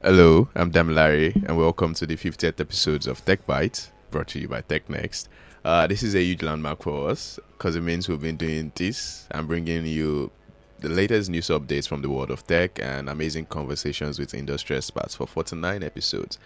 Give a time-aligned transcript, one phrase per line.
[0.00, 4.46] Hello, I'm Damilare, and welcome to the 50th episodes of Tech Byte, brought to you
[4.46, 5.26] by TechNext.
[5.64, 9.26] Uh, this is a huge landmark for us because it means we've been doing this
[9.32, 10.30] and bringing you
[10.78, 15.16] the latest news updates from the world of tech and amazing conversations with industry experts
[15.16, 16.38] for 49 episodes.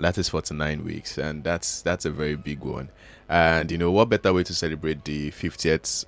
[0.00, 2.88] That is 49 weeks, and that's that's a very big one.
[3.28, 6.06] And you know what better way to celebrate the 50th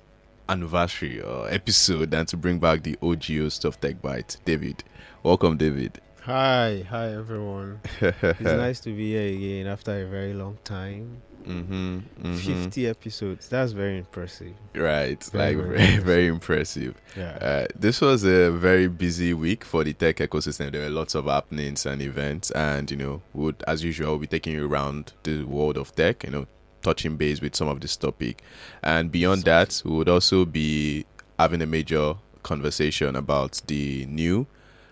[0.49, 4.83] anniversary or episode than to bring back the OG of Tech Byte, David.
[5.23, 6.01] Welcome, David.
[6.23, 7.79] Hi, hi everyone.
[8.01, 11.21] it's nice to be here again after a very long time.
[11.45, 12.35] Mm-hmm, mm-hmm.
[12.35, 13.47] 50 episodes.
[13.47, 14.53] That's very impressive.
[14.75, 17.01] Right, Very, like very very, very impressive.
[17.15, 17.37] Yeah.
[17.41, 20.71] Uh, this was a very busy week for the tech ecosystem.
[20.71, 24.53] There were lots of happenings and events, and you know, would as usual be taking
[24.53, 26.25] you around the world of tech.
[26.25, 26.47] You know,
[26.81, 28.43] touching base with some of this topic,
[28.83, 31.05] and beyond that, we would also be
[31.39, 34.45] having a major conversation about the new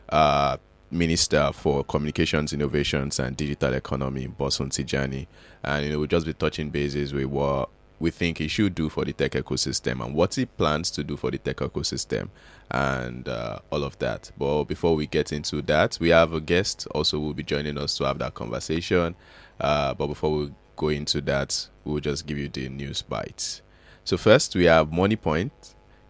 [0.10, 0.58] uh,
[0.92, 5.28] minister for communications, innovations, and digital economy, Bosun Tijani,
[5.64, 8.90] and you know, we'll just be touching bases with what we think he should do
[8.90, 12.30] for the tech ecosystem and what he plans to do for the tech ecosystem
[12.70, 14.32] and uh, all of that.
[14.38, 17.98] But before we get into that, we have a guest also will be joining us
[17.98, 19.16] to have that conversation.
[19.60, 23.62] Uh, but before we go into that, we'll just give you the news bites.
[24.04, 25.52] So first, we have Moniepoint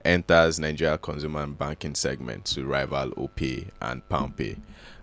[0.08, 4.58] enters Nigeria consumer and banking segment to rival OPay and PalmPay.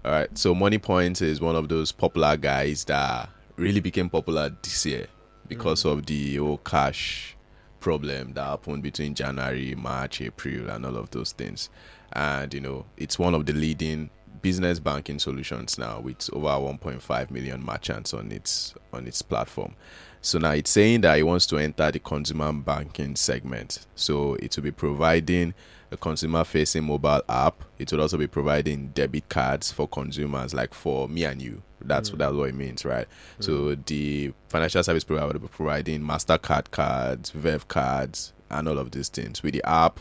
[0.04, 4.86] All right, so Moniepoint is one of those popular guys that really became popular this
[4.86, 5.06] year
[5.46, 5.92] because mm.
[5.92, 7.36] of the whole cash
[7.80, 11.68] problem that happened between January, March, April, and all of those things.
[12.12, 14.08] And you know, it's one of the leading
[14.44, 19.74] business banking solutions now with over 1.5 million merchants on its on its platform.
[20.20, 23.86] So now it's saying that it wants to enter the consumer banking segment.
[23.94, 25.54] So it will be providing
[25.90, 27.64] a consumer facing mobile app.
[27.78, 31.62] It will also be providing debit cards for consumers, like for me and you.
[31.80, 32.18] That's mm.
[32.18, 33.06] that's what it means, right?
[33.40, 33.44] Mm.
[33.44, 38.90] So the financial service provider will be providing MasterCard cards, Verve cards, and all of
[38.90, 39.42] these things.
[39.42, 40.00] With the app,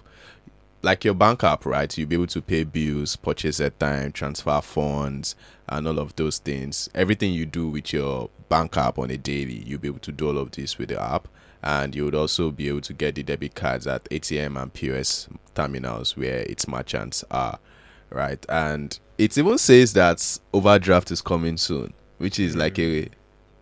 [0.83, 1.97] like your bank app, right?
[1.97, 5.35] You'll be able to pay bills, purchase at time, transfer funds,
[5.67, 6.89] and all of those things.
[6.93, 10.27] Everything you do with your bank app on a daily, you'll be able to do
[10.27, 11.29] all of this with the app.
[11.63, 15.29] And you would also be able to get the debit cards at ATM and POS
[15.55, 17.57] terminals where its merchants are,
[18.09, 18.45] right?
[18.49, 23.05] And it even says that overdraft is coming soon, which is like mm.
[23.05, 23.09] a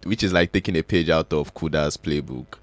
[0.05, 2.57] which is like taking a page out of Kuda's playbook.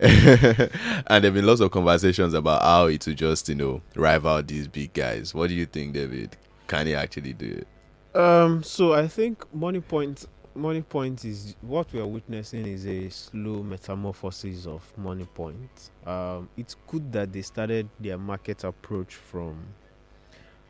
[1.06, 4.66] and there've been lots of conversations about how it will just, you know, rival these
[4.68, 5.34] big guys.
[5.34, 6.36] What do you think, David?
[6.66, 8.18] Can he actually do it?
[8.18, 13.62] Um so I think Moniepoint Money Point is what we are witnessing is a slow
[13.62, 15.90] metamorphosis of Moniepoint.
[16.06, 19.56] Um it's good that they started their market approach from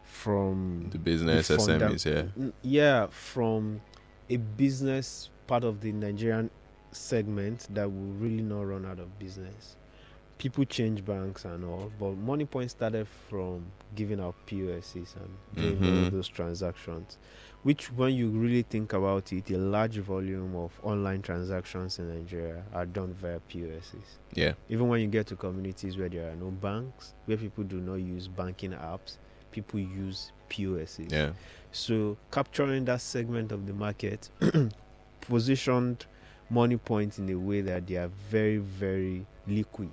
[0.05, 2.05] from The business the funda- SMEs,
[2.37, 2.51] yeah.
[2.63, 3.81] Yeah from
[4.29, 6.49] a business part of the nigerian
[6.93, 9.75] segment that will really not run out of business
[10.39, 13.67] people change banks and all but Moniepoint started from
[13.97, 16.07] giving out poses and doing all Mhm.
[16.07, 17.19] of those transactions
[17.65, 22.63] which when you really think about it a large volume of online transactions in nigeria
[22.73, 24.53] are done via poses Yeah.
[24.69, 27.97] even when you get to communities where there are no banks where people do not
[27.97, 29.17] use banking apps
[29.51, 31.33] people use poses Yeah.
[31.73, 34.31] so capturing that segment of the market
[35.21, 36.07] positioned
[36.53, 39.91] Moniepoints in a way that they are very, very liquid.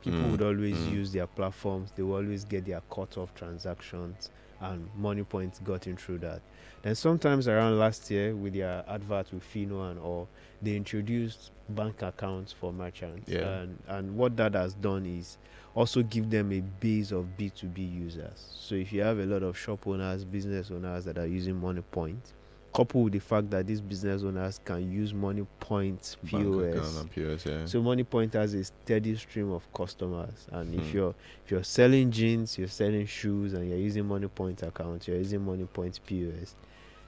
[0.00, 0.92] People Mm, would always mm.
[0.92, 4.30] use their platforms, they will always get their cut off transactions
[4.60, 6.40] and Moniepoints got in through that.
[6.82, 10.28] Then sometimes around last year with their advert with Fino and all,
[10.60, 13.28] they introduced bank accounts for merchants.
[13.28, 13.60] Yeah.
[13.60, 15.38] And and what that has done is
[15.74, 18.44] also give them a base of B2B users.
[18.58, 22.32] So if you have a lot of shop owners, business owners that are using Moniepoint,
[22.74, 27.04] coupled with the fact that these business owners can use Money Point POS.
[27.14, 27.64] POS, yeah.
[27.66, 30.96] So Moniepoint has a steady stream of customers, and if Hmm.
[30.96, 35.40] you're if you're selling jeans, you're selling shoes, and you're using Moniepoint account, you're using
[35.40, 36.54] Moniepoint POS,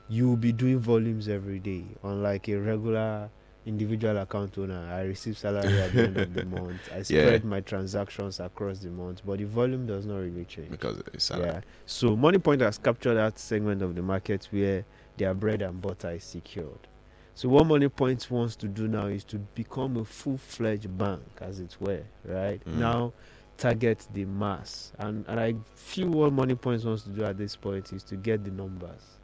[0.08, 1.84] you will be doing volumes every day.
[2.02, 3.30] Unlike a regular
[3.66, 6.90] individual account owner, I receive salary at the end of the month.
[6.92, 10.70] I spread my transactions across the month, but the volume does not really change.
[10.70, 11.62] because it's Yeah.
[11.86, 14.84] So Moniepoint has captured that segment of the market where
[15.16, 16.88] their bread and butter is secured.
[17.36, 21.76] So what Moniepoint wants to do now is to become a full-fledged bank, as it
[21.80, 22.64] were, right?
[22.64, 22.76] Mm.
[22.76, 23.12] Now
[23.56, 24.92] target the mass.
[24.98, 28.44] And and I feel what Moniepoint wants to do at this point is to get
[28.44, 29.18] the numbers.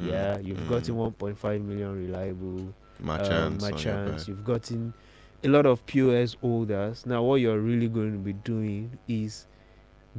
[0.00, 0.68] Mm, Yeah, you've mm.
[0.68, 3.64] gotten 1.5 million reliable merchants.
[3.64, 4.28] um, merchants.
[4.28, 4.94] You've gotten
[5.44, 7.04] a lot of POS holders.
[7.04, 9.46] Now, what you're really going to be doing is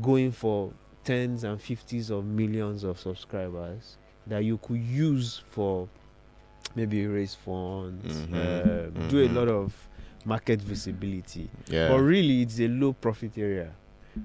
[0.02, 0.72] going for
[1.04, 3.98] tens and fifties of millions of subscribers
[4.28, 5.88] that you could use for
[6.76, 9.36] maybe raise funds, Mhm, uh, do a mhm.
[9.36, 9.74] lot of
[10.26, 11.50] market visibility.
[11.70, 11.90] Yeah.
[11.90, 13.72] But really, it's a low profit area,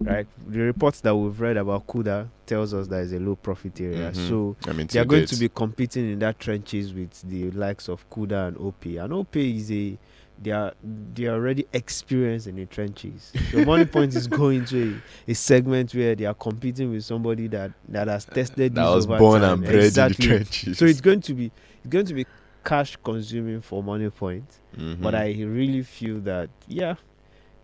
[0.00, 0.26] right?
[0.48, 4.12] The reports that we've read about Kuda tells us that it's a low profit area.
[4.12, 4.28] Mhm.
[4.28, 7.88] So I mean, they are going to be competing in that trenches with the likes
[7.88, 8.96] of Kuda and OP.
[8.96, 9.98] And OP is a
[10.42, 10.72] they are
[11.14, 13.32] they are already experienced in the trenches.
[13.32, 17.72] The Moniepoint is going to a, a segment where they are competing with somebody that
[17.88, 19.54] that has tested that was born time.
[19.54, 20.24] and bred exactly.
[20.24, 20.78] in the trenches.
[20.78, 22.26] So it's going to be it's going to be
[22.64, 24.44] cash consuming for Moniepoint.
[24.76, 25.00] Mhm.
[25.00, 26.94] But I really feel that yeah,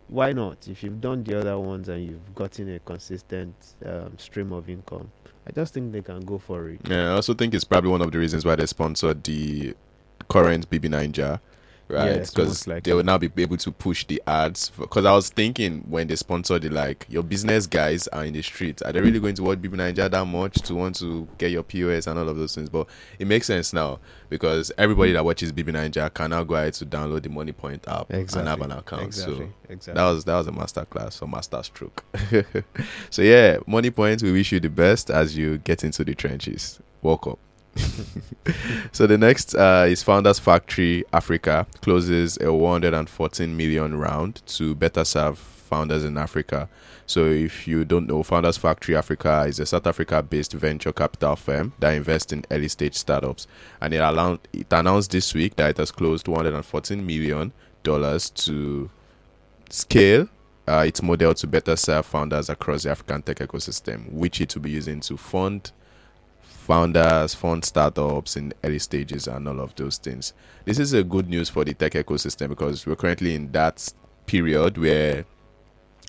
[0.08, 0.66] why not?
[0.68, 3.54] If you've done the other ones and you've gotten a consistent
[3.84, 5.10] um, stream of income,
[5.46, 6.80] I just think they can go for it.
[6.88, 9.74] Yeah, I also think it's probably one of the reasons why they sponsored the
[10.28, 11.40] current BBNaija,
[11.88, 12.20] right?
[12.20, 12.80] Because most likely.
[12.90, 14.70] they will now be able to push the ads.
[14.70, 18.42] Because I was thinking when they sponsored it, like your business guys are in the
[18.42, 21.62] streets, are they really going to watch BBNaija that much to want to get your
[21.62, 22.68] POS and all of those things?
[22.68, 22.88] But
[23.18, 27.22] it makes sense now because everybody that watches BBNaija can now go ahead to download
[27.22, 29.04] the Moniepoint app and have an account.
[29.04, 29.36] Exactly.
[29.36, 29.94] So exactly.
[29.94, 32.04] that was that was a master class or master stroke.
[33.10, 34.22] so yeah, Moniepoints.
[34.22, 36.80] We wish you the best as you get into the trenches.
[37.02, 37.36] Welcome.
[38.92, 45.04] so the next uh, is Founders Factory Africa closes a 114 million round to better
[45.04, 46.68] serve founders in Africa.
[47.06, 51.72] So if you don't know, Founders Factory Africa is a South Africa-based venture capital firm
[51.80, 53.46] that invests in early-stage startups,
[53.80, 58.88] and it, allowed, it announced this week that it has closed 114 million dollars to
[59.68, 60.26] scale
[60.66, 64.62] uh, its model to better serve founders across the African tech ecosystem, which it will
[64.62, 65.72] be using to fund
[66.64, 70.32] founders, fund startups in early stages, and all of those things.
[70.64, 73.86] This is a good news for the tech ecosystem because we're currently in that
[74.24, 75.26] period where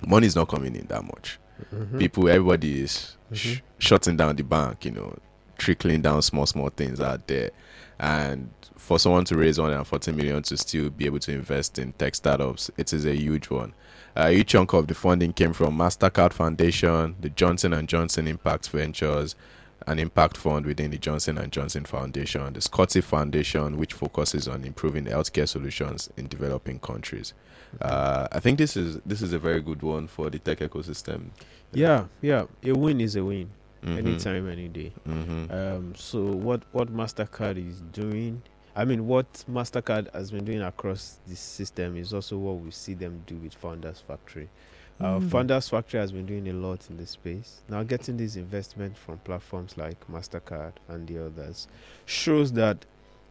[0.06, 1.38] money is not coming in that much.
[1.74, 1.98] Mhm.
[1.98, 3.60] People, everybody is sh- Mhm.
[3.78, 5.18] shutting down the bank, you know,
[5.58, 7.50] trickling down small, small things out there.
[7.98, 12.14] And for someone to raise 140 million to still be able to invest in tech
[12.14, 13.74] startups, it is a huge one.
[14.14, 18.70] A huge chunk of the funding came from Mastercard Foundation, the Johnson and Johnson Impact
[18.70, 19.34] Ventures,
[19.86, 24.64] an impact fund within the Johnson and Johnson Foundation, the Scotty Foundation, which focuses on
[24.64, 27.34] improving healthcare solutions in developing countries.
[27.80, 31.30] Uh, I think this is this is a very good one for the tech ecosystem.
[31.72, 32.44] Yeah, yeah.
[32.64, 33.50] A win is a win.
[33.84, 33.98] Mhm.
[33.98, 34.92] Anytime, any day.
[35.06, 35.52] Mhm.
[35.52, 38.42] Um, so what what Mastercard is doing,
[38.74, 42.94] I mean, what Mastercard has been doing across this system is also what we see
[42.94, 44.48] them do with Founders Factory.
[44.98, 45.28] Uh, Mm.
[45.30, 47.60] Founders Factory has been doing a lot in this space.
[47.68, 51.68] Now, getting this investment from platforms like Mastercard and the others
[52.06, 52.86] shows that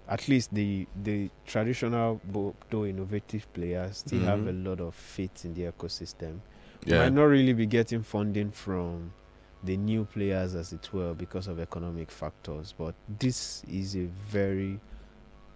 [0.08, 2.22] at least the the traditional,
[2.70, 4.50] though innovative players, still have Mhm.
[4.50, 6.40] a lot of faith in the ecosystem
[6.86, 7.00] Yeah.
[7.00, 9.12] might not really be getting funding from
[9.64, 14.80] the new players as it were because of economic factors but this is a very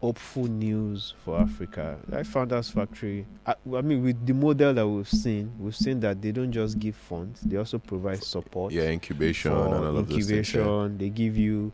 [0.01, 5.07] hopeful news for africa like founders factory I, I mean with the model that we've
[5.09, 9.51] seen we've seen that they don't just give funds they also provide support yeah, incubation
[9.51, 10.29] and all of those things.
[10.53, 10.61] yeah.
[10.61, 11.71] incubation they give you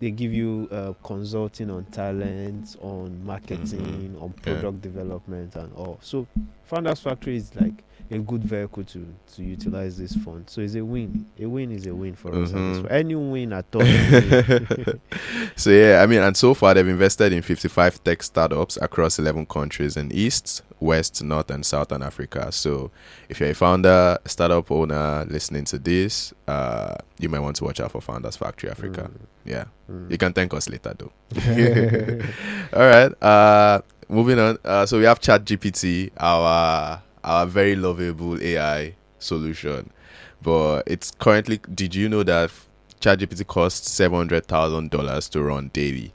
[0.00, 4.42] they give you uh, consulting on talent on marketing on Yeah.
[4.52, 6.26] product development and all so
[6.64, 7.74] founders factory is like
[8.10, 11.86] a good vehicle to to utilize this fund so it's a win a win is
[11.86, 12.80] a win for mm-hmm.
[12.82, 12.92] point.
[12.92, 15.00] any win at all is a win.
[15.56, 19.46] so yeah, I mean, and so far they've invested in 55 tech startups across 11
[19.46, 22.52] countries in East, West, North, and Southern Africa.
[22.52, 22.90] So
[23.28, 27.80] if you're a founder, startup owner listening to this, uh, you might want to watch
[27.80, 29.10] out for Founders Factory Africa.
[29.44, 30.10] Yeah, Mm.
[30.10, 31.12] you can thank us later though.
[32.72, 33.22] All right.
[33.22, 34.58] Uh, moving on.
[34.64, 39.90] Uh, so we have ChatGPT, our our very lovable AI solution,
[40.42, 41.60] but it's currently.
[41.74, 42.50] Did you know that
[43.00, 46.12] ChatGPT costs seven hundred thousand dollars to run daily,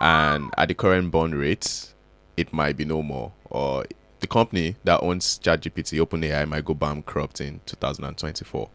[0.00, 1.94] and at the current bond rates,
[2.36, 3.32] it might be no more.
[3.50, 3.84] Or
[4.20, 8.70] the company that owns ChatGPT, OpenAI, might go bankrupt in two thousand and twenty-four.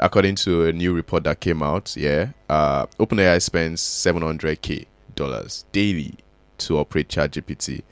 [0.00, 6.14] According to a new report that came out, yeah, uh, OpenAI spends 700k dollars daily
[6.58, 7.82] to operate ChatGPT,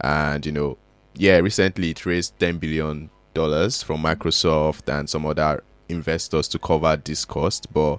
[0.00, 0.78] and you know,
[1.14, 6.96] yeah, recently it raised 10 billion dollars from Microsoft and some other investors to cover
[6.96, 7.98] this cost, but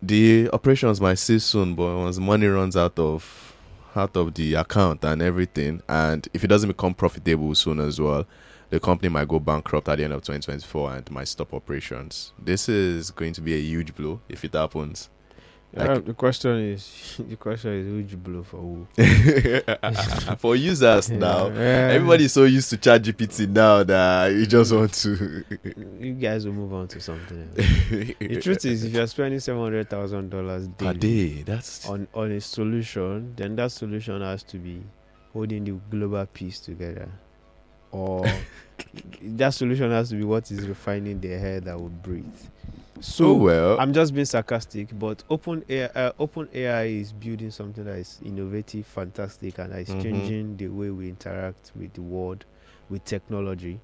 [0.00, 1.74] the operations might cease soon.
[1.74, 3.54] But once money runs out of
[3.96, 8.26] out of the account and everything, and if it doesn't become profitable soon as well,
[8.70, 12.32] the company might go bankrupt at the end of 2024 and might stop operations.
[12.38, 15.08] This is going to be a huge blow if it happens.
[15.74, 18.86] Like- Uh, the question is, the question is, who'd you blow for who?
[20.38, 21.90] For users now, Yeah.
[21.92, 25.44] everybody's so used to ChatGPT now that you just want to.
[26.00, 27.68] You guys will move on to something else.
[28.18, 32.32] the truth is, if you're spending seven hundred thousand dollars a day, that's on on
[32.32, 34.82] a solution, then that solution has to be
[35.34, 37.08] holding the global peace together,
[37.90, 38.24] or
[39.22, 42.24] that solution has to be what is refining the air that will breathe.
[43.00, 43.80] So So well.
[43.80, 48.18] I'm just being sarcastic, but Open AI, uh, Open AI is building something that is
[48.24, 50.02] innovative, fantastic, and is Mhm.
[50.02, 52.44] changing the way we interact with the world,
[52.90, 53.80] with technology.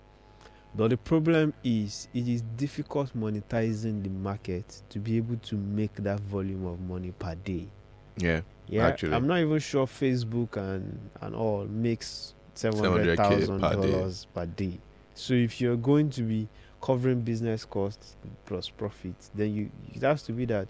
[0.76, 5.94] But the problem is, it is difficult monetizing the market to be able to make
[5.96, 7.68] that volume of money per day.
[8.16, 9.12] yeah, Yeah, Actually.
[9.14, 13.16] I'm not even sure Facebook and and all makes seven hundred 700K
[13.46, 14.78] thousand dollars per day.
[15.14, 16.48] So if you're going to be
[16.84, 18.14] covering business costs
[18.44, 20.68] plus profit, then you it has to be that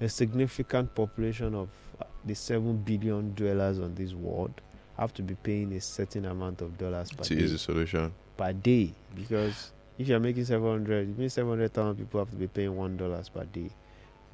[0.00, 1.68] a significant population of
[2.00, 4.52] uh, the seven billion dwellers on this world
[4.96, 8.12] have to be paying a certain amount of dollars per to day the solution.
[8.36, 12.76] per day because if you're making 700 it means 700,000 people have to be paying
[12.76, 13.68] one dollars per day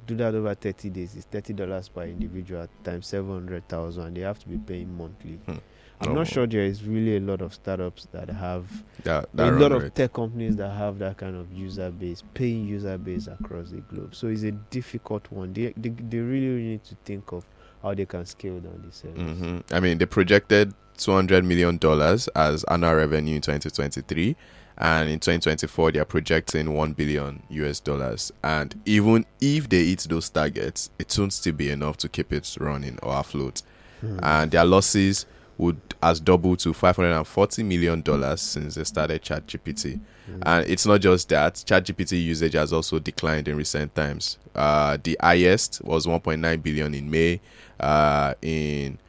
[0.05, 4.37] do that over 30 days it's 30 dollars per individual times 700,000 and they have
[4.37, 5.57] to be paying monthly Hmm.
[6.01, 6.13] I'm Oh.
[6.13, 8.65] not sure there is really a lot of startups that have
[9.03, 12.67] That, a lot run of tech companies that have that kind of user base paying
[12.67, 16.83] user base across the globe so it's a difficult one they, they, they really need
[16.85, 17.45] to think of
[17.81, 22.27] how they can scale down the service hmm I mean, they projected 200 million dollars
[22.29, 24.35] as annual revenue in 2023,
[24.77, 28.31] and in 2024 they are projecting 1 billion US dollars.
[28.43, 32.55] And even if they hit those targets, it won't still be enough to keep it
[32.59, 33.61] running or afloat.
[34.01, 34.19] Hmm.
[34.23, 35.25] And their losses
[35.57, 39.99] would has doubled to 540 million dollars since they started ChatGPT.
[40.25, 40.39] Hmm.
[40.43, 44.37] And it's not just that, ChatGPT usage has also declined in recent times.
[44.53, 47.41] Uh, the highest was 1.9 billion in May.
[47.79, 48.99] Uh, in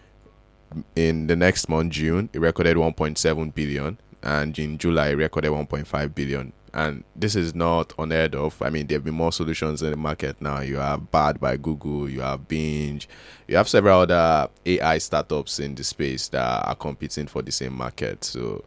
[0.95, 6.15] in the next month, June, it recorded 1.7 billion, and in July, it recorded 1.5
[6.15, 6.53] billion.
[6.77, 8.61] And this is not unheard of.
[8.61, 10.61] I mean, there have been more solutions in the market now.
[10.61, 13.01] You have Bard by Google, you have Bing,
[13.49, 17.73] you have several other AI startups in the space that are competing for the same
[17.73, 18.25] market.
[18.25, 18.63] So,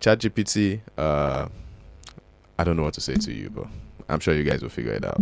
[0.00, 1.48] ChatGPT, uh,
[2.56, 3.66] I don't know what to say to you, but
[4.08, 5.20] I'm sure you guys will figure it out.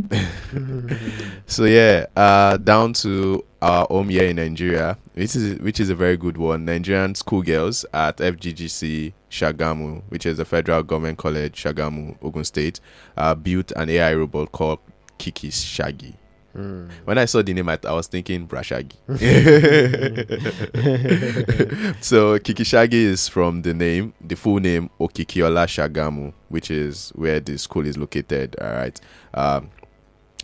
[1.47, 5.95] so yeah, uh, down to our home here in Nigeria, which is which is a
[5.95, 6.65] very good one.
[6.65, 12.81] Nigerian schoolgirls at FGGC Sagamu, which is the federal government college Sagamu, Ogun State,
[13.17, 14.81] uh, built an AI robot called
[15.19, 16.17] Kiki Shaggy.
[16.53, 16.89] Hmm.
[17.05, 18.95] When I saw the name, I, I was thinking Brashagi.
[22.03, 27.57] so Kikishagi is from the name, the full name Okikiola Sagamu, which is where the
[27.57, 28.57] school is located.
[28.61, 29.01] All right.
[29.33, 29.71] Um,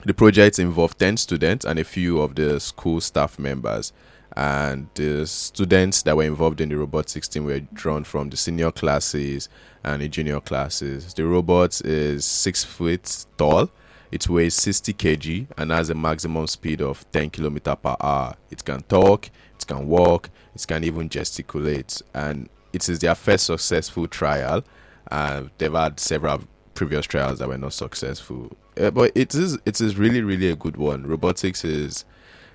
[0.05, 3.93] the project involved 10 students and a few of the school staff members.
[4.37, 8.71] And the students that were involved in the robotics team were drawn from the senior
[8.71, 9.49] classes
[9.83, 11.12] and the junior classes.
[11.15, 13.69] The robot is six feet tall.
[14.11, 18.35] It weighs 60 kg and has a maximum speed of 10 km per hour.
[18.50, 22.00] It can talk, it can walk, it can even gesticulate.
[22.15, 24.65] And it is their first successful trial.
[25.11, 26.43] Uh, they've had several
[26.75, 28.57] previous trials that were not successful.
[28.79, 31.07] Uh, but it is it is really really a good one.
[31.07, 32.05] Robotics is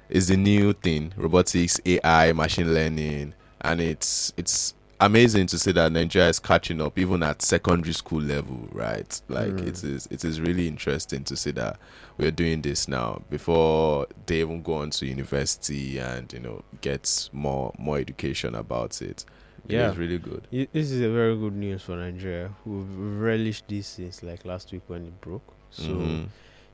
[0.10, 1.14] is the new thing.
[1.18, 4.74] Robotics, AI, machine learning, and it's it's
[5.06, 9.22] amazing to see that Nigeria is catching up even at secondary school level, right?
[9.28, 9.68] Like Mm.
[9.68, 11.78] it is it is really interesting to see that
[12.18, 17.30] we're doing this now before they even go on to university and you know get
[17.34, 19.26] more more education about it.
[19.68, 19.90] Yeah.
[19.90, 20.48] it's really good.
[20.52, 22.52] This is a very good news for Nigeria.
[22.66, 25.54] We've relished this since like last week when it broke.
[25.70, 26.28] So Mhm.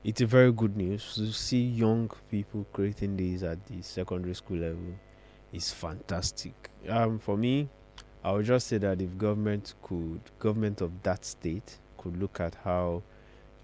[0.04, 4.58] it's a very good news to see young people creating these at the secondary school
[4.58, 4.94] level
[5.52, 6.68] is fantastic.
[6.88, 7.68] Um, for me,
[8.22, 12.54] I would just say that if government could, government of that state could look at
[12.64, 13.02] how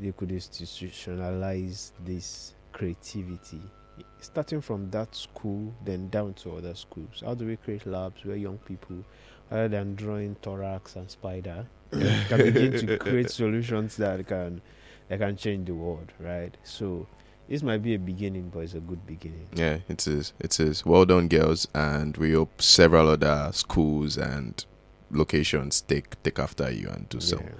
[0.01, 3.61] they could institutionalize this creativity,
[4.21, 7.23] starting from that school, then down to other schools.
[7.25, 9.05] How do we create labs where young people,
[9.51, 14.61] rather than drawing thorax and spider, can begin to create solutions that can
[15.09, 16.57] that can change the world, right?
[16.65, 17.07] So
[17.49, 19.49] this might be a beginning, but it's a good beginning.
[19.55, 20.33] Yeah, it is.
[20.41, 20.85] It is.
[20.85, 24.65] Well done, girls, and we hope several other schools and
[25.11, 27.39] locations take take after you and do so.
[27.41, 27.51] Yeah.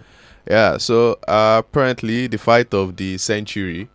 [0.49, 0.77] Yeah.
[0.79, 3.89] So uh, apparently, the fight of the century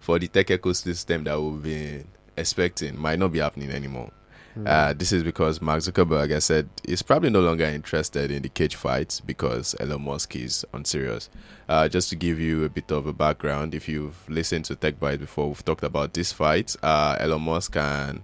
[0.00, 4.10] for the tech ecosystem that we've been expecting might not be happening anymore.
[4.66, 8.48] Uh, this is because Mark Zuckerberg has said he's probably no longer interested in the
[8.48, 11.28] cage fights because Elon Musk is unserious.
[11.68, 14.98] Uh, just to give you a bit of a background, if you've listened to Tech
[14.98, 16.74] Byte before, we've talked about this fight.
[16.82, 18.22] Uh, Elon Musk and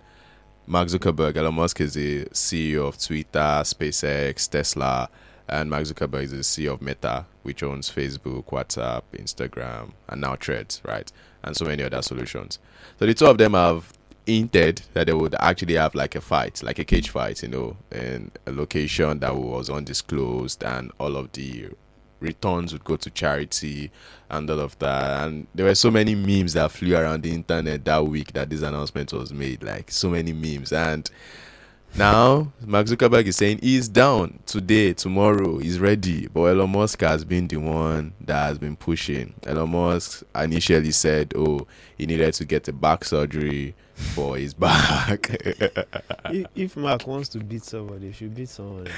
[0.67, 1.37] Mark Zuckerberg.
[1.37, 5.09] Elon Musk is the CEO of Twitter, SpaceX, Tesla,
[5.49, 10.37] and Mark Zuckerberg is the CEO of Meta, which owns Facebook, WhatsApp, Instagram, and now
[10.37, 11.11] Threads, right?
[11.43, 12.59] And so many other solutions.
[12.99, 13.93] So the two of them have
[14.27, 17.77] hinted that they would actually have like a fight, like a cage fight, you know,
[17.93, 21.71] in a location that was undisclosed, and all of the
[22.21, 23.91] returns would go to charity
[24.31, 25.25] and all of that.
[25.25, 28.63] And there were so many memes that flew around the internet that week that this
[28.63, 29.63] announcement was made.
[29.63, 30.73] Like so many memes.
[30.73, 31.09] And
[31.97, 36.27] now Mark Zuckerberg is saying he's down today, tomorrow, he's ready.
[36.27, 39.35] But Elon Musk has been the one that has been pushing.
[39.47, 41.67] Elon Musk initially said, Oh,
[41.97, 45.29] he needed to get a back surgery for his back.
[46.31, 48.89] if, if Mark wants to beat somebody, he should beat someone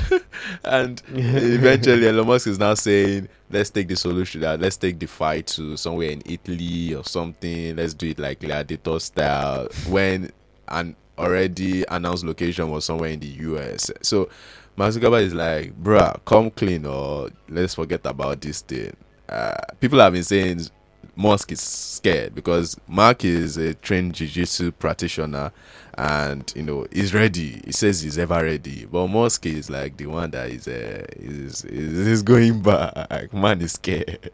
[0.64, 5.06] and eventually Elon Musk is now saying, let's take the solution that let's take the
[5.06, 7.76] fight to somewhere in Italy or something.
[7.76, 9.68] Let's do it like gladiator style.
[9.88, 10.30] When
[10.68, 13.90] an already announced location was somewhere in the US.
[14.02, 14.28] So
[14.76, 18.96] Mark Zuckerberg is like, bruh, come clean or let's forget about this thing.
[19.28, 20.66] Uh, people have been saying
[21.14, 25.52] Musk is scared because Mark is a trained jiu-jitsu practitioner
[25.98, 27.60] and you know he's ready.
[27.64, 28.86] He says he's ever ready.
[28.86, 33.32] But Musk is like the one that is uh, is, is, is going back.
[33.32, 34.30] Man is scared.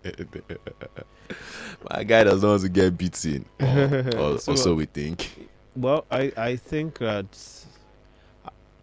[1.93, 3.45] My guy doesn't want to get beaten.
[3.61, 5.49] Or, or, So- also we think.
[5.77, 7.27] Well, I, I think that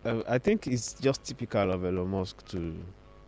[0.06, 2.78] I, I think it's just typical of Elon Musk to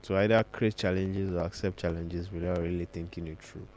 [0.04, 3.68] to either create challenges or accept challenges without really thinking it through.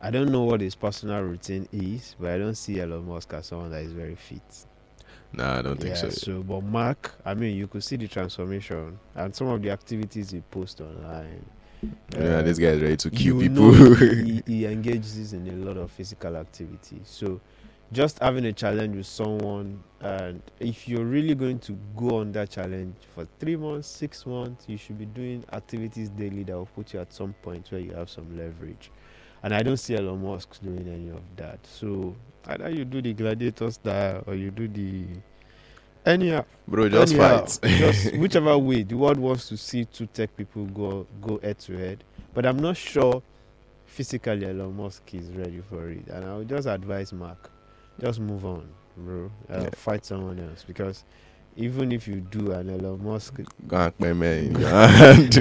[0.00, 3.46] I don't know what his personal routine is, but I don't see Elon Musk as
[3.46, 4.66] someone that is very fit.
[5.32, 6.42] Nah, I don't think yeah, so.
[6.42, 10.40] but Mark, I mean, you could see the transformation and some of the activities he
[10.40, 11.44] posts online.
[12.12, 13.72] Yeah, Uh, this guy is ready to kill people.
[13.94, 17.00] he, he engages in a lot of physical activity.
[17.04, 17.40] So
[17.92, 22.50] just having a challenge with someone and if you're really going to go on that
[22.50, 26.94] challenge for three months, six months, you should be doing activities daily that will put
[26.94, 28.90] you at some point where you have some leverage.
[29.42, 31.58] And I don't see Elon Musk doing any of that.
[31.66, 32.16] So
[32.46, 35.04] either you do the gladiator style or you do the
[36.06, 37.58] anyhow Bro, just Anyhow, fight.
[37.78, 41.76] just whichever way the world wants to see two tech people go go head to
[41.76, 42.04] head.
[42.34, 43.22] But I'm not sure
[43.86, 46.06] physically Elon Musk is ready for it.
[46.08, 47.50] And I would just advise Mark,
[48.00, 49.30] just move on, bro.
[49.50, 49.70] Uh, Yeah.
[49.74, 51.04] Fight someone else because
[51.58, 55.34] even if you do an Elon Musk Go and pay me in your hand.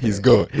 [0.00, 0.46] He's gone.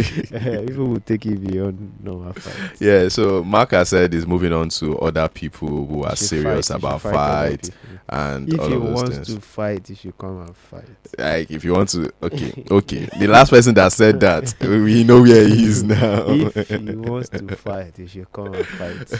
[0.66, 2.78] people will take it beyond normal fight.
[2.78, 6.68] Yeah, so Mark has said he's moving on to other people who are You serious
[6.68, 7.70] fight, about fight fight
[8.10, 9.34] and If all of those wants things.
[9.34, 10.84] to fight, he should come and fight.
[11.16, 13.08] Like, if you want to, okay, okay.
[13.18, 16.24] The last person that said that, we know where he is now.
[16.28, 19.12] if he wants to fight, he should come and fight.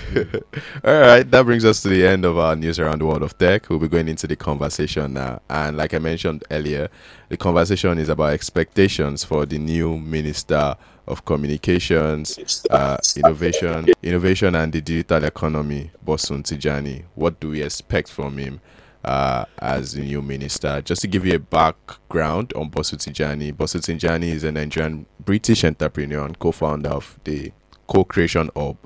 [0.85, 3.39] All right, that brings us to the end of our news around the world of
[3.39, 3.70] tech.
[3.71, 5.43] We'll be going into the conversation now.
[5.49, 6.89] And like I mentioned earlier,
[7.29, 10.75] the conversation is about expectations for the new Minister
[11.07, 17.05] of Communications, uh, Innovation, Innovation and the Digital Economy, Bosun Tijani.
[17.15, 18.61] What do we expect from him?
[19.05, 23.81] Uh, as the new minister, just to give you a background on Bosun Tijani, Bosun
[23.81, 27.51] Tijani is a Nigerian British entrepreneur and co-founder of the
[27.87, 28.77] Co-Creation Hub,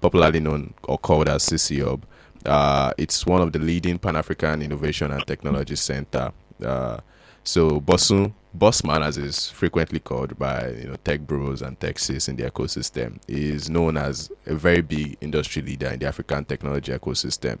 [0.00, 2.04] popularly known or called as CC Hub.
[2.44, 6.32] Uh, it's one of the leading Pan African innovation and technology center.
[6.64, 6.98] Uh,
[7.44, 12.36] so Bosun, Bossman, as is frequently called by you know tech bros and techs in
[12.36, 17.58] the ecosystem, is known as a very big industry leader in the African technology ecosystem.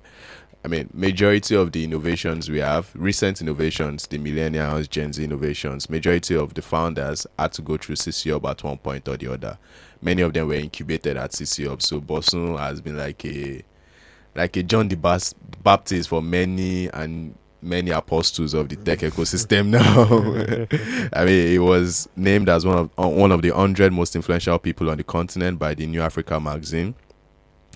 [0.64, 5.90] I mean, majority of the innovations we have, recent innovations, the millennials, Gen Z innovations,
[5.90, 9.32] majority of the founders had to go through CC Hub at one point or the
[9.32, 9.58] other.
[10.00, 11.82] Many of them were incubated at CC Hub.
[11.82, 13.64] So Bosun has been like a
[14.34, 19.68] like a John the Bas- Baptist for many and many apostles of the tech ecosystem
[19.68, 21.08] now.
[21.12, 24.58] I mean, he was named as one of uh, one of the hundred most influential
[24.58, 26.94] people on the continent by the New Africa magazine.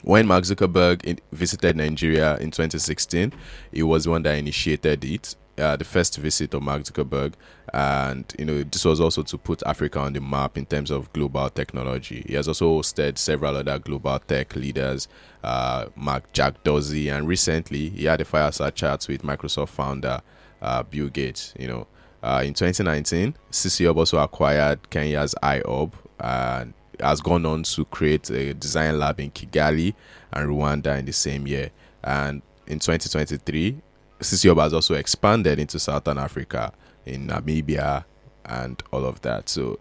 [0.03, 3.33] When Mark Zuckerberg in, visited Nigeria in 2016,
[3.73, 5.37] he was one that initiated it.
[5.59, 7.33] Uh, the first visit of Mark Zuckerberg,
[7.73, 11.11] and you know this was also to put Africa on the map in terms of
[11.15, 12.23] global technology.
[12.27, 15.09] He has also hosted several other global tech leaders,
[15.43, 20.21] uh, Mark Jack Dorsey, and recently he had a fireside chat with Microsoft founder
[20.61, 21.55] uh, Bill Gates.
[21.59, 21.87] You know,
[22.23, 28.31] uh, in 2019, CC Hub also acquired Kenya's iHub and has gone on to create
[28.31, 29.95] a design lab in Kigali
[30.33, 31.71] and Rwanda in the same year.
[32.03, 33.81] And in 2023,
[34.21, 36.73] CC Hub has also expanded into Southern Africa,
[37.05, 38.05] in Namibia,
[38.45, 39.49] and all of that.
[39.49, 39.79] So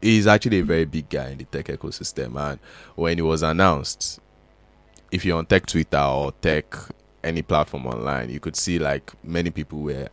[0.00, 2.38] he's actually a very big guy in the tech ecosystem.
[2.38, 2.60] And
[2.94, 4.20] when it was announced,
[5.10, 6.74] if you're on tech Twitter or tech
[7.22, 10.08] any platform online, you could see like many people were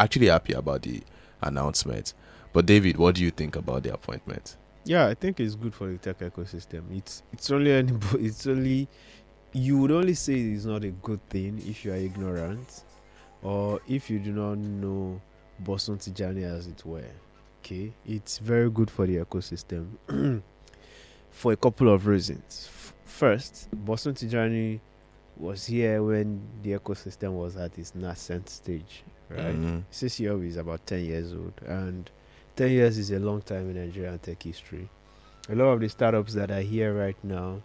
[0.00, 1.02] actually happy about the
[1.42, 2.14] announcement.
[2.52, 4.56] But David, what do you think about the appointment?
[4.84, 6.82] Yeah, I think it's good for the tech ecosystem.
[6.96, 8.88] It's it's only any, it's only
[9.52, 12.84] you would only say it's not a good thing if you are ignorant
[13.42, 15.20] or if you do not know
[15.62, 17.04] Bosun Tijani as it were.
[17.62, 19.86] Okay, it's very good for the ecosystem
[21.30, 22.68] for a couple of reasons.
[22.70, 24.80] F- first, Bosun Tijani
[25.38, 29.56] was here when the ecosystem was at its nascent stage, right?
[29.56, 29.82] Mhm.
[29.90, 32.10] CC Hub is about 10 years old, and
[32.56, 34.88] 10 years is a long time in Nigerian tech history.
[35.48, 37.60] A lot of the startups that are here right now,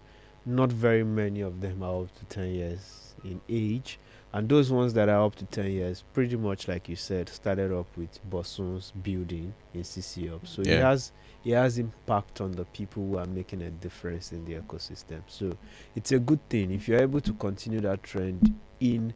[0.45, 3.99] not very many of them are up to 10 years in age.
[4.34, 7.71] And those ones that are up to 10 years, pretty much like you said, started
[7.71, 10.47] up with Bosun's building in CC Hub.
[10.47, 11.12] So it has
[11.45, 15.21] it has impact on the people who are making a difference in the ecosystem.
[15.28, 15.56] So
[15.95, 19.13] it's a good thing if you're able to continue that trend in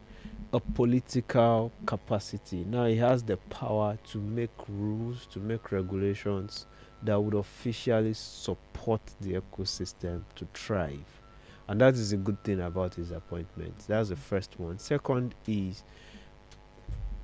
[0.52, 2.64] a political capacity.
[2.64, 6.66] Now he has the power to make rules, to make regulations
[7.02, 11.20] that would officially support the ecosystem to thrive.
[11.66, 13.74] And that is a good thing about his appointment.
[13.86, 14.78] That's the first one.
[14.78, 15.82] Second is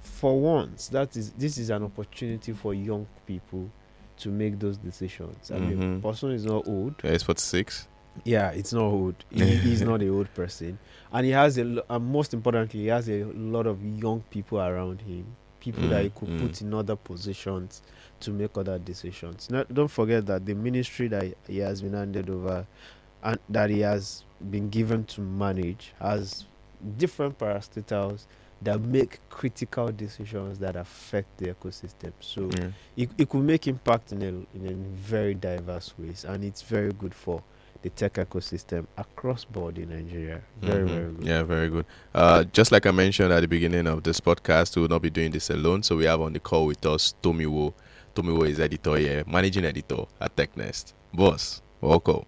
[0.00, 3.70] for once, that is this is an opportunity for young people
[4.16, 5.50] to make those decisions.
[5.50, 6.02] I mean, Mhm.
[6.02, 6.94] person is not old.
[7.04, 7.86] Yeah, it's 46.
[8.24, 9.24] Yeah, it's not old.
[9.30, 10.78] He, he's not a old person,
[11.12, 11.64] and he has a.
[11.64, 15.26] lo- And most importantly, he has a lot of young people around him,
[15.60, 16.38] people that he Mm, could mm.
[16.38, 17.82] put in other positions
[18.20, 19.48] to make other decisions.
[19.50, 22.66] Not, don't forget that the ministry that he has been handed over,
[23.22, 26.44] and that he has been given to manage, has
[26.98, 28.26] different parastatals
[28.62, 32.12] that make critical decisions that affect the ecosystem.
[32.20, 32.50] So
[32.96, 36.92] it, it could make impact in a, in a very diverse ways and it's very
[36.92, 37.42] good for
[37.82, 40.40] the tech ecosystem across board in Nigeria.
[40.60, 40.88] Very, Mhm.
[40.88, 41.26] very good.
[41.26, 41.84] Yeah, very good.
[42.14, 45.10] Uh, just like I mentioned at the beginning of this podcast, we will not be
[45.10, 45.82] doing this alone.
[45.82, 47.72] So we have on the call with us Tomiwa.
[48.14, 50.92] Tomiwa is editor here, managing editor at TechNext.
[51.14, 52.24] Boss, welcome.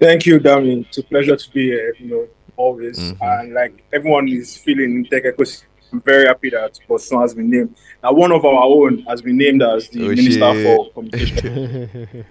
[0.00, 0.84] Thank you, Damien.
[0.88, 2.98] It's a pleasure to be here, you know, always.
[2.98, 3.16] Mhm.
[3.20, 5.64] And like everyone is feeling tech ecosystem.
[5.96, 7.74] I'm very happy that Bosun has been named.
[8.02, 10.66] Now, one of our own has been named as the Oh, Minister shit.
[10.66, 12.26] for Communication.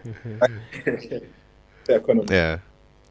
[2.29, 2.57] Yeah,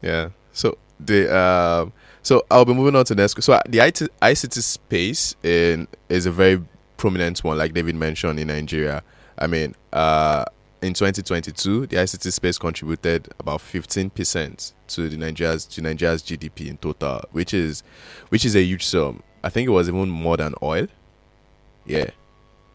[0.01, 0.29] yeah.
[0.51, 3.41] So the um, so I'll be moving on to the next.
[3.41, 6.61] So the IT, ICT space in is a very
[6.97, 9.01] prominent one, like David mentioned in Nigeria.
[9.37, 10.43] I mean, uh,
[10.81, 16.77] in 2022, the ICT space contributed about 15% to the Nigeria's to Nigeria's GDP in
[16.77, 17.81] total, which is
[18.29, 19.23] which is a huge sum.
[19.45, 20.87] I think it was even more than oil.
[21.85, 22.09] Yeah,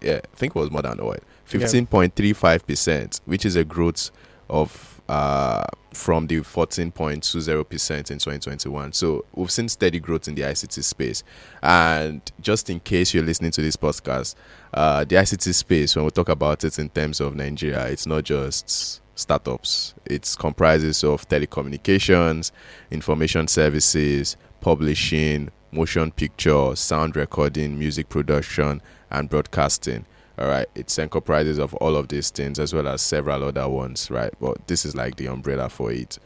[0.01, 0.21] yeah.
[0.23, 1.19] I think it was more than oil.
[1.49, 4.13] 15.35%, which is a growth
[4.49, 8.93] of uh, from the 14.20% in 2021.
[8.93, 11.25] So we've seen steady growth in the ICT space.
[11.61, 14.37] And just in case you're listening to this podcast,
[14.73, 18.23] uh, the ICT space, when we talk about it in terms of Nigeria, it's not
[18.23, 19.95] just startups.
[20.07, 22.53] It comprises of telecommunications,
[22.93, 28.81] information services, publishing, motion picture, sound recording, music production,
[29.11, 30.05] and broadcasting.
[30.39, 34.11] All right, it encompasses of all of these things as well as several other ones,
[34.11, 34.33] right?
[34.41, 36.19] But this is like the umbrella for it.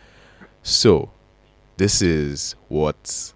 [0.62, 1.10] So,
[1.76, 3.32] this is what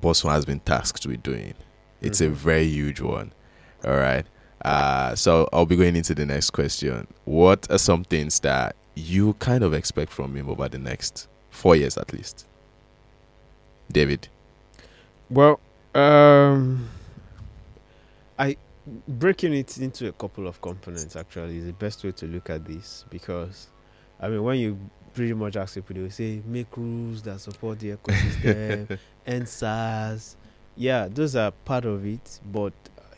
[0.00, 1.54] Bosun has been tasked with doing.
[2.00, 2.32] It's a Mhm.
[2.32, 3.32] very huge one.
[3.84, 4.24] All right.
[4.64, 7.06] Uh, so I'll be going into the next question.
[7.24, 11.76] What are some things that you kind of expect from him over the next four
[11.76, 12.46] years at least?
[13.92, 14.28] David.
[15.30, 15.60] Well,
[15.94, 16.88] um,
[18.38, 18.56] I
[19.06, 22.64] breaking it into a couple of components actually is the best way to look at
[22.64, 23.68] this because,
[24.20, 24.78] I mean, when you
[25.14, 30.36] pretty much ask people, they will say make rules that support the ecosystem, NSAS.
[30.76, 32.72] Yeah, those are part of it, but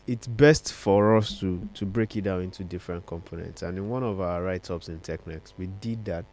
[0.06, 3.62] it's best for us to to break it down into different components.
[3.62, 6.24] And in one of our write-ups in TechNext, we did that.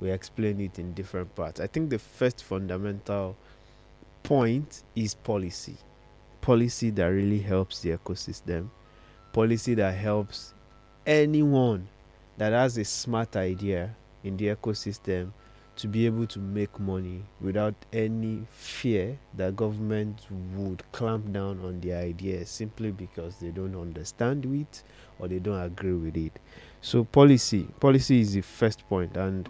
[0.00, 1.58] We explained it in different parts.
[1.58, 3.36] I think the first fundamental
[4.28, 5.74] point is policy.
[6.42, 8.68] Policy that really helps the ecosystem.
[9.32, 10.52] Policy that helps
[11.06, 11.88] anyone
[12.36, 15.32] that has a smart idea in the ecosystem
[15.76, 21.80] to be able to make money without any fear that government would clamp down on
[21.80, 24.82] the idea simply because they don't understand it
[25.18, 26.38] or they don't agree with it.
[26.82, 29.48] So policy, policy is the first point, and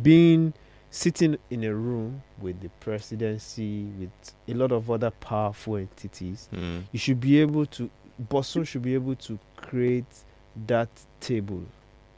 [0.00, 0.54] being
[0.92, 4.10] sitting in a room with the presidency, with
[4.46, 6.82] a lot of other powerful entities, Mm.
[6.92, 7.90] you should be able to,
[8.28, 10.04] Bosun should be able to create
[10.66, 11.62] that table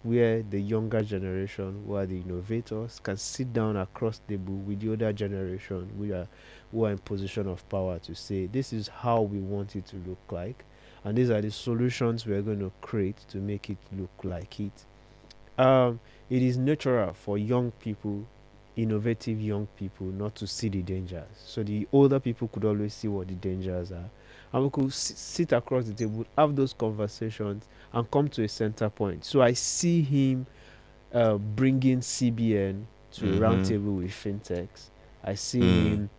[0.02, 4.80] where the younger generation, who are the innovators, can sit down across the table with
[4.80, 6.26] the older generation, who are,
[6.72, 9.96] who are in position of power to say, this is how we want it to
[10.06, 10.64] look like,
[11.04, 14.84] and these are the solutions we're going to create to make it look like it.
[15.56, 18.26] Um, it is natural for young people,
[18.76, 21.26] innovative young people, not to see the dangers.
[21.44, 24.10] So the older people could always see what the dangers are,
[24.52, 28.48] and we could s- sit across the table, have those conversations, and come to a
[28.48, 29.24] center point.
[29.24, 30.46] So I see him
[31.12, 33.38] uh, bringing CBN to a Mhm.
[33.38, 34.90] roundtable with fintechs.
[35.22, 35.84] I see Mm.
[35.92, 36.10] him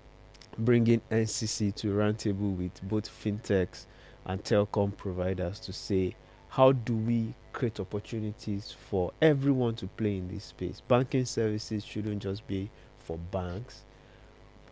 [0.57, 3.85] bringing NCC to a roundtable with both fintechs
[4.25, 6.15] and telecom providers to say,
[6.55, 10.81] how do we create opportunities for everyone to play in this space?
[10.87, 13.83] Banking services shouldn't just be for banks.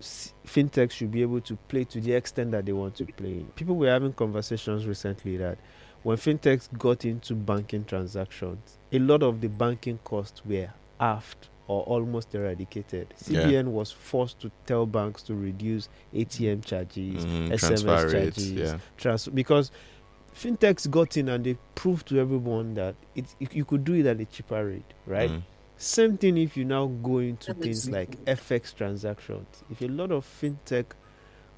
[0.01, 3.45] Fintechs should be able to play to the extent that they want to play.
[3.55, 5.57] People were having conversations recently that
[6.03, 10.69] when fintechs got into banking transactions, a lot of the banking costs were
[11.01, 13.13] halved or almost eradicated.
[13.27, 13.41] Yeah.
[13.43, 17.51] CBN was forced to tell banks to reduce ATM charges, Mhm.
[17.51, 18.11] SMS Transfer rates.
[18.37, 18.77] charges, Yeah.
[18.97, 19.71] trans- because
[20.33, 24.05] fintechs got in and they proved to everyone that it, it- you could do it
[24.05, 25.29] at a cheaper rate, right?
[25.31, 25.41] Mm.
[25.77, 29.63] Same thing if you now go into things like FX transactions.
[29.69, 30.85] If a lot of fintech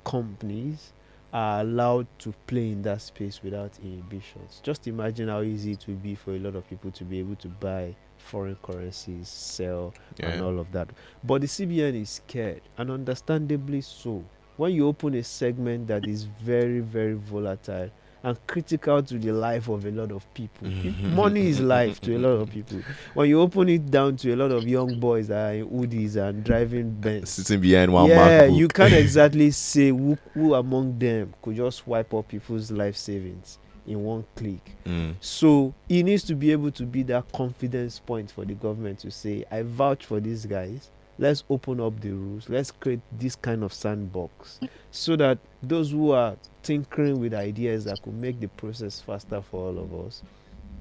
[0.03, 0.93] companies
[1.33, 5.95] are allowed to play in that space without inhibitions, just imagine how easy it will
[5.95, 10.41] be for a lot of people to be able to buy foreign currencies, sell, and
[10.41, 10.89] all of that.
[11.23, 14.23] But the CBN is scared, and understandably so.
[14.57, 17.91] When you open a segment that is very, very volatile
[18.25, 21.13] and critical to the life of a lot of people, Mhm.
[21.13, 22.79] money is life to a lot of people.
[23.13, 26.15] When you open it down to a lot of young boys that are in hoodies
[26.15, 28.57] and driving Benz, Sitting behind one yeah, MacBook.
[28.57, 33.59] you can't exactly say who, who among them could just wipe up people's life savings
[33.87, 34.71] in one click.
[34.87, 35.13] Mm.
[35.19, 39.11] So he needs to be able to be that confidence point for the government to
[39.11, 40.89] say, I vouch for these guys.
[41.17, 42.49] Let's open up the rules.
[42.49, 44.59] Let's create this kind of sandbox
[44.91, 49.67] so that those who are tinkering with ideas that could make the process faster for
[49.69, 50.23] all of us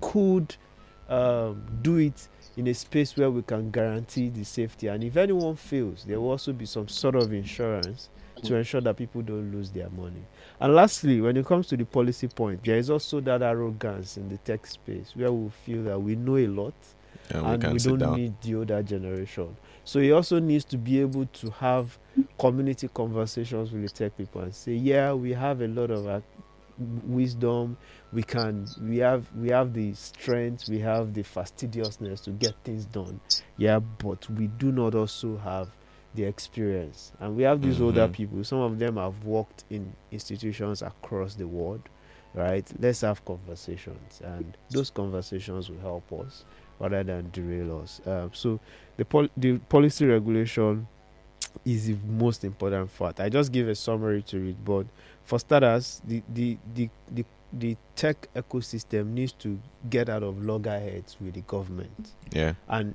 [0.00, 0.56] could
[1.08, 4.86] um, do it in a space where we can guarantee the safety.
[4.88, 8.08] And if anyone fails, there will also be some sort of insurance
[8.42, 10.22] to ensure that people don't lose their money.
[10.60, 14.28] And lastly, when it comes to the policy point, there is also that arrogance in
[14.28, 16.74] the tech space where we feel that we know a lot
[17.30, 19.56] And we we don't need the older generation.
[19.84, 21.98] So he also needs to be able to have
[22.38, 26.20] community conversations with the tech people and say, yeah, we have a lot of uh,
[27.04, 27.76] wisdom.
[28.12, 32.84] We can, we have, we have the strength, we have the fastidiousness to get things
[32.86, 33.20] done.
[33.56, 35.68] Yeah, but we do not also have
[36.14, 37.12] the experience.
[37.20, 38.12] And we have these older Mhm.
[38.12, 38.44] people.
[38.44, 41.82] Some of them have worked in institutions across the world.
[42.36, 42.68] Right?
[42.80, 46.44] Let's have conversations, and those conversations will help us
[46.80, 48.00] rather than derail us.
[48.06, 48.60] Um, so
[48.96, 50.86] the pol- the policy regulation
[51.64, 53.20] is the most important part.
[53.20, 54.86] I just give a summary to it, but
[55.24, 59.58] for starters, the the the the, the tech ecosystem needs to
[59.88, 62.54] get out of loggerheads with the government, Yeah.
[62.68, 62.94] and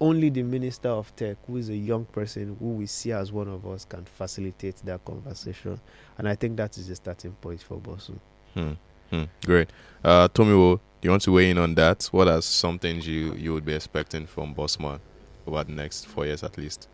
[0.00, 3.48] only the minister of tech, who is a young person who we see as one
[3.48, 5.78] of us, can facilitate that conversation.
[6.16, 8.18] And I think that is the starting point for Bosun.
[8.54, 8.72] Hmm.
[9.10, 9.24] Hmm.
[9.44, 9.70] Great.
[10.04, 12.04] Uh, Tomiwa, do you want to weigh in on that?
[12.12, 15.00] What are some things you, you would be expecting from Bossman
[15.46, 16.88] over the next four years at least?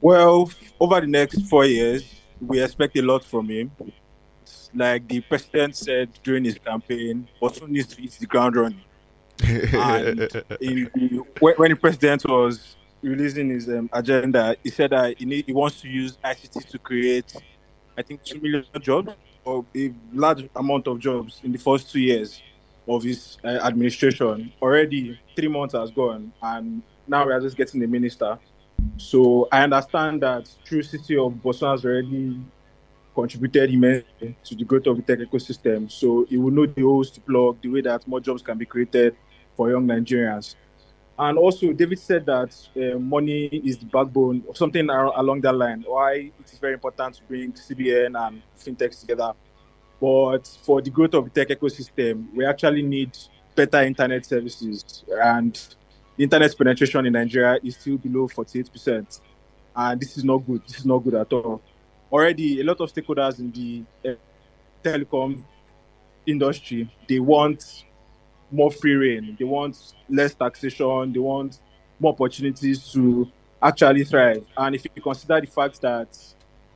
[0.00, 3.70] Well, over the next four years, we expect a lot from him.
[4.74, 8.82] Like the president said during his campaign, Bosun needs to hit the ground running.
[9.42, 10.20] And
[10.60, 15.46] in the, when the president was releasing his um, agenda, he said that he, need,
[15.46, 17.34] he wants to use ICT to create,
[17.96, 19.12] I think, two million jobs
[19.46, 22.42] a large amount of jobs in the first two years
[22.88, 24.52] of his uh, administration.
[24.60, 28.38] Already, three months has gone, and now we are just getting the minister.
[28.96, 32.40] So I understand that True City of Botswana has already
[33.14, 35.90] contributed immensely to the growth of the tech ecosystem.
[35.90, 38.66] So it will know the holes to plug, the way that more jobs can be
[38.66, 39.16] created
[39.56, 40.54] for young Nigerians.
[41.18, 45.82] And also, David said that uh, money is the backbone, or something along that line.
[45.86, 49.32] Why it is very important to bring CBN and fintechs together.
[49.98, 53.16] But for the growth of the tech ecosystem, we actually need
[53.54, 55.04] better internet services.
[55.08, 55.58] And
[56.18, 59.20] the internet penetration in Nigeria is still below 48%.
[59.74, 60.62] And this is not good.
[60.68, 61.62] This is not good at all.
[62.12, 64.14] Already, a lot of stakeholders in the uh,
[64.84, 65.42] telecom
[66.26, 67.84] industry, they want
[68.50, 69.36] more free reign.
[69.38, 71.12] They want less taxation.
[71.12, 71.60] They want
[71.98, 73.30] more opportunities to
[73.62, 74.44] actually thrive.
[74.56, 76.16] And if you consider the fact that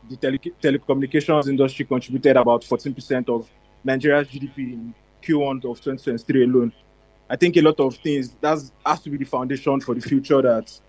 [0.09, 3.48] the tele- telecommunications industry contributed about 14% of
[3.85, 6.72] Nigeria's GDP in Q1 of 2023 alone,
[7.28, 10.42] I think a lot of things that has to be the foundation for the future
[10.42, 10.80] that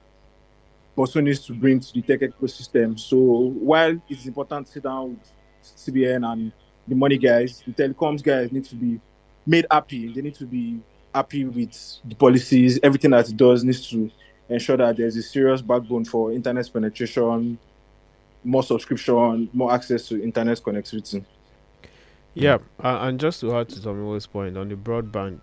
[0.95, 2.99] Bosun needs to bring to the tech ecosystem.
[2.99, 5.31] So while it's important to sit down with
[5.63, 6.51] CBN and
[6.87, 8.99] the money guys, the telecoms guys need to be
[9.45, 10.11] made happy.
[10.13, 10.79] They need to be
[11.13, 12.79] happy with the policies.
[12.83, 14.09] Everything that it does needs to
[14.49, 17.57] ensure that there's a serious backbone for internet penetration,
[18.43, 21.23] more subscription, more access to internet connectivity.
[22.33, 25.41] Yeah, uh, and just to add to Tomiwa's point on the broadband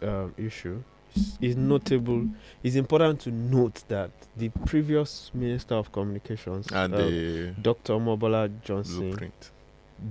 [0.00, 0.82] um, issue,
[1.14, 2.26] it's, it's notable.
[2.62, 7.94] It's important to note that the previous Minister of Communications, And uh, the Dr.
[7.94, 9.50] Mobola Johnson, blueprint.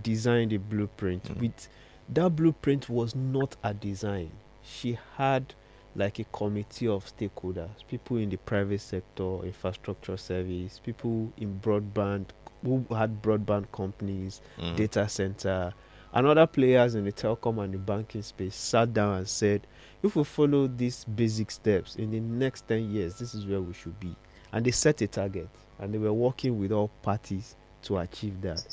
[0.03, 1.23] designed a blueprint.
[1.23, 1.41] Mm.
[1.41, 1.67] With
[2.11, 4.31] that blueprint was not a design.
[4.63, 5.53] She had
[5.95, 12.25] like a committee of stakeholders, people in the private sector, infrastructure service, people in broadband
[12.63, 14.75] who had broadband companies, Mm.
[14.77, 15.73] data center,
[16.13, 19.65] and other players in the telecom and the banking space sat down and said,
[20.03, 23.73] if we follow these basic steps in the next 10 years, this is where we
[23.73, 24.15] should be.
[24.53, 28.63] And they set a target and they were working with all parties to achieve that.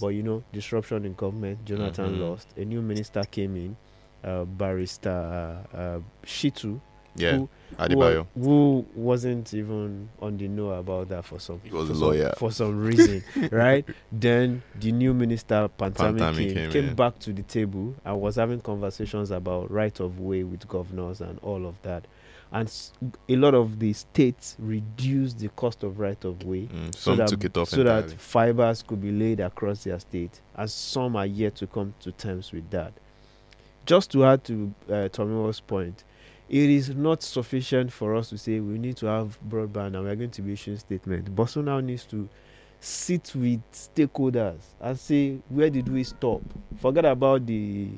[0.00, 2.20] But you know, disruption in government, Jonathan Mhm.
[2.20, 3.76] lost, a new minister came in,
[4.24, 5.10] uh, barrister
[5.72, 6.80] uh, uh, Shittu,
[7.16, 8.26] Yeah, who, Adebayo.
[8.34, 11.96] who, who wasn't even on the know about that for some He was for a
[11.96, 12.32] some- lawyer.
[12.36, 13.84] for some reason, right?
[14.12, 18.36] Then the new minister Pantami, Pantami came, came, came back to the table and was
[18.36, 22.06] having conversations about right of way with governors and all of that.
[22.50, 22.72] And
[23.28, 26.94] a lot of the states reduced the cost of right of way Mm.
[26.94, 27.28] so that,
[27.68, 31.92] so that fibers could be laid across their state, and some are yet to come
[32.00, 32.92] to terms with that.
[33.84, 36.04] Just to add to uh, Tomiwa's point,
[36.48, 40.16] it is not sufficient for us to say we need to have broadband and we're
[40.16, 41.34] going to be issuing statement.
[41.36, 42.26] Bosu now needs to
[42.80, 46.40] sit with stakeholders and say where did we stop?
[46.80, 47.88] Forget about the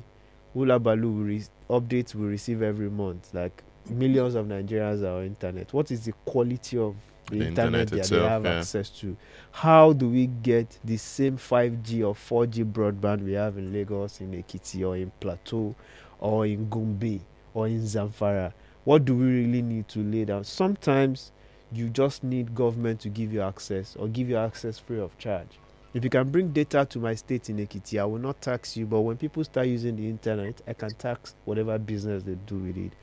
[0.53, 3.33] hula baloo we re- updates we receive every month.
[3.33, 5.73] Like millions of Nigerians are on internet.
[5.73, 6.95] What is the quality of
[7.29, 8.59] the, The internet, internet that itself, they have yeah.
[8.59, 9.15] access to?
[9.51, 14.31] How do we get the same 5G or 4G broadband we have in Lagos, in
[14.31, 15.75] Ekiti, or in Plateau,
[16.19, 17.21] or in Gombe,
[17.53, 18.53] or in Zamfara?
[18.83, 20.43] What do we really need to lay down?
[20.43, 21.31] Sometimes
[21.71, 25.59] you just need government to give you access or give you access free of charge.
[25.93, 28.85] If you can bring data to my state in Ekiti, I will not tax you.
[28.85, 32.77] But when people start using the internet, I can tax whatever business they do with
[32.77, 32.93] it.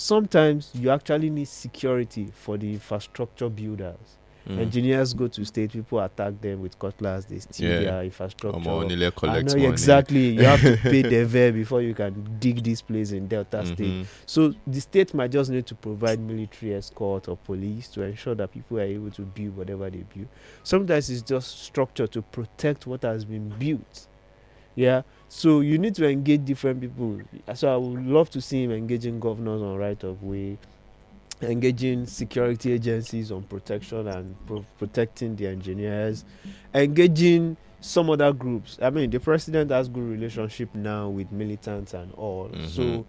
[0.00, 3.98] Sometimes you actually need security for the infrastructure builders.
[4.48, 4.58] Mm.
[4.58, 7.80] Engineers go to state, people attack them with cutlass, they steal Yeah.
[7.80, 8.58] their infrastructure.
[8.58, 8.82] Omo,
[9.28, 9.66] I know money.
[9.66, 10.28] exactly.
[10.30, 13.78] You have to pay the VER before you can dig this place in Delta State.
[13.78, 14.06] Mhm.
[14.24, 18.50] So the state might just need to provide military escort or police to ensure that
[18.52, 20.28] people are able to build whatever they build.
[20.62, 24.06] Sometimes it's just structure to protect what has been built.
[24.74, 25.02] Yeah.
[25.32, 27.20] So you need to engage different people.
[27.54, 30.58] So I would love to see him engaging governors on right of way,
[31.40, 36.24] engaging security agencies on protection and pro- protecting the engineers,
[36.74, 38.76] engaging some other groups.
[38.82, 42.50] I mean, the president has good relationship now with militants and all.
[42.66, 43.04] So Mhm.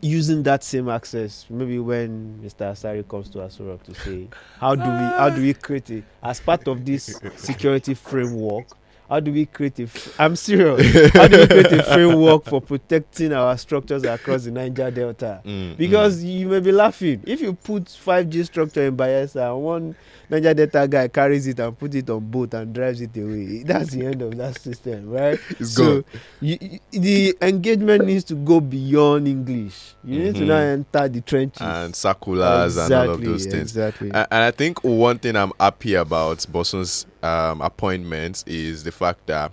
[0.00, 2.64] using that same access, maybe when Mr.
[2.64, 4.26] Asari comes to Aso Rock to say,
[4.58, 8.64] how do we how do we create a as part of this security framework?
[9.08, 9.84] How do we create a?
[9.84, 11.10] F- I'm serious.
[11.14, 15.40] How do we create a framework for protecting our structures across the Niger Delta?
[15.44, 19.96] Mm, Because you may be laughing if you put 5G structure in Bayelsa and one
[20.30, 23.62] Niger Delta guy carries it and put it on boat and drives it away.
[23.62, 25.38] That's the end of that system, right?
[25.58, 26.04] It's so
[26.42, 29.94] you, you- the engagement needs to go beyond English.
[30.04, 30.46] You need to Mhm.
[30.48, 31.62] now enter the trenches.
[31.62, 33.62] and circulars and all of those things.
[33.70, 34.08] Exactly.
[34.10, 39.26] And, and I think one thing I'm happy about Bosun's um, appointment is the fact
[39.26, 39.52] that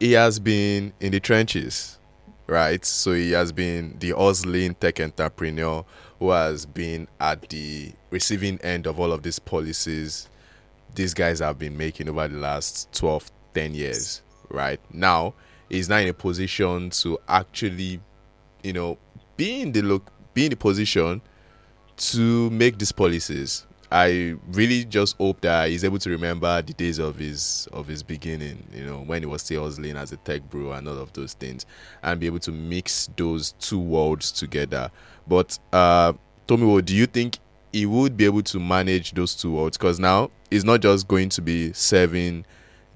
[0.00, 1.98] he has been in the trenches,
[2.46, 2.84] right?
[2.84, 5.84] So he has been the hustling tech entrepreneur
[6.18, 10.28] who has been at the receiving end of all of these policies
[10.98, 14.80] these guys have been making over the last 12, 10 years, right?
[14.92, 15.34] Now
[15.68, 18.00] he's now in a position to actually,
[18.64, 18.98] you know,
[19.36, 21.20] be in the look, be in the position
[21.96, 23.64] to make these policies.
[23.90, 28.02] I really just hope that he's able to remember the days of his of his
[28.02, 31.12] beginning, you know, when he was still hustling as a tech bro and all of
[31.14, 31.64] those things,
[32.02, 34.90] and be able to mix those two worlds together.
[35.26, 36.12] But uh
[36.46, 37.38] Tomiwa, do you think
[37.72, 39.78] he would be able to manage those two worlds?
[39.78, 42.44] Because now he's not just going to be serving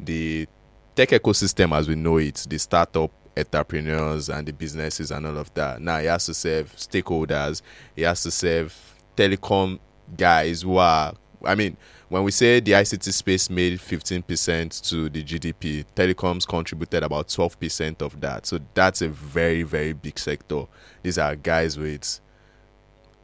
[0.01, 0.47] the
[0.95, 5.53] tech ecosystem as we know it, the startup entrepreneurs and the businesses and all of
[5.55, 5.81] that.
[5.81, 7.63] Now he has to serve stakeholders,
[7.97, 8.75] he has to serve
[9.17, 9.79] telecom
[10.17, 11.15] guys who are.
[11.45, 11.77] I mean,
[12.09, 18.03] when we say the ICT space made 15% to the GDP, telecoms contributed about 12%
[18.03, 18.47] of that.
[18.47, 20.67] So that's a very, very big sector.
[21.03, 22.21] These are guys with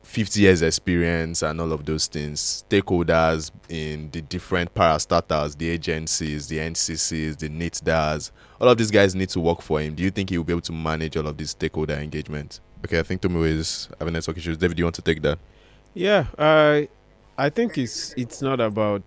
[0.09, 6.49] 50 years experience and all of those things stakeholders in the different parastatals the agencies
[6.49, 10.11] the nccs the NITDAs all of these guys need to work for him do you
[10.11, 13.21] think he will be able to manage all of these stakeholder engagement okay i think
[13.21, 15.39] Tomo is having network issues david do you want to take that
[15.99, 16.89] Yeah, I
[17.37, 19.03] I think it's it's not about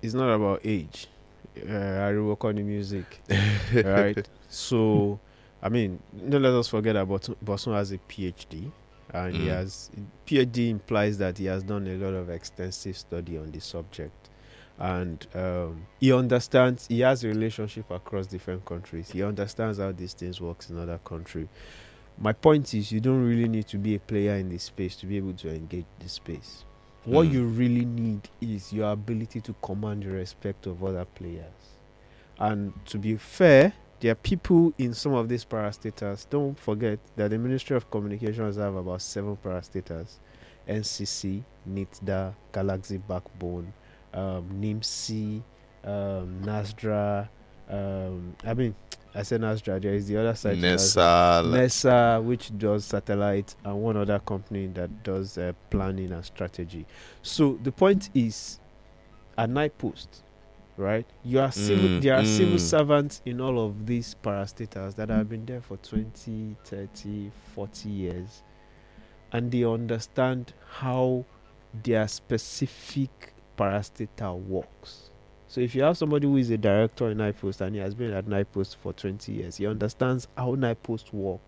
[0.00, 1.08] it's not about age.
[1.68, 3.20] Uh, I work on the music,
[3.82, 4.28] right?
[4.48, 5.18] so,
[5.60, 8.70] I mean, don't let us forget that Bosun, Bosun has a PhD,
[9.12, 9.48] and he Mm.
[9.48, 9.90] has
[10.24, 14.30] PhD implies that he has done a lot of extensive study on the subject,
[14.78, 16.86] and um, he understands.
[16.86, 19.10] He has a relationship across different countries.
[19.10, 21.48] He understands how these things works in other countries.
[22.18, 25.06] My point is, you don't really need to be a player in this space to
[25.06, 26.64] be able to engage the space.
[27.04, 27.32] What Mm.
[27.32, 31.76] you really need is your ability to command the respect of other players.
[32.38, 36.26] And to be fair, there are people in some of these parastatals.
[36.28, 40.18] Don't forget that the Ministry of Communications have about seven parastatals:
[40.68, 43.72] NCC, NITDA, Galaxy Backbone,
[44.12, 45.42] um, NIMC,
[45.84, 47.28] um, NASDRA.
[47.68, 48.74] Um, I mean,
[49.16, 49.80] I said NASDRA.
[49.80, 50.58] There is the other side.
[50.58, 56.84] nesa NESA, which does satellite, and one other company that does uh, planning and strategy.
[57.22, 58.60] So the point is,
[59.38, 60.08] at NIPOST,
[60.76, 61.06] right?
[61.24, 61.88] You are civil.
[61.88, 62.60] Mm, there are civil mm.
[62.60, 68.42] servants in all of these parastatals that have been there for 20, 30, 40 years,
[69.32, 71.24] and they understand how
[71.82, 75.10] their specific parastatal works.
[75.48, 78.12] So if you have somebody who is a director in NIPOST and he has been
[78.12, 81.40] at NIPOST for 20 years, he understands how NIPOST work.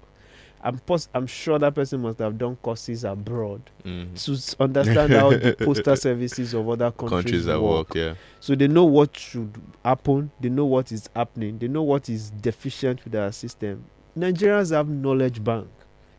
[0.62, 4.14] I'm, pos- I'm sure that person must have done courses abroad Mhm.
[4.56, 7.60] to understand how the postal services of other countries, countries work.
[7.60, 9.52] work yeah So they know what should
[9.84, 13.84] happen, they know what is happening, they know what is deficient with our system.
[14.18, 15.68] Nigerians have knowledge bank.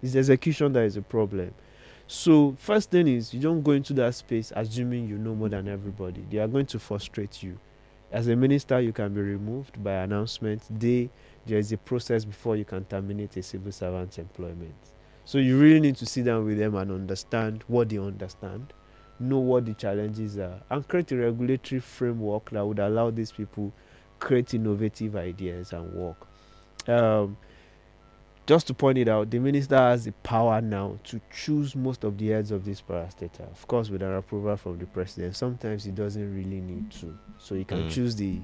[0.01, 1.53] It's execution that is a problem.
[2.07, 5.67] So first thing is you don't go into that space assuming you know more than
[5.67, 6.25] everybody.
[6.31, 7.57] They are going to frustrate you.
[8.11, 10.63] As a minister, you can be removed by announcement.
[10.69, 11.09] They
[11.45, 14.75] there is a process before you can terminate a civil servant's employment.
[15.25, 18.73] So you really need to sit down with them and understand what they understand,
[19.19, 23.73] know what the challenges are, and create a regulatory framework that would allow these people
[24.19, 26.27] create innovative ideas and work.
[26.87, 27.37] Um,
[28.49, 32.17] just to point it out, the minister has the power now to choose most of
[32.17, 33.41] the heads of this parastatal.
[33.51, 35.35] Of course, with an approval from the president.
[35.35, 37.91] Sometimes he doesn't really need to, so he can Mm.
[37.91, 38.39] choose the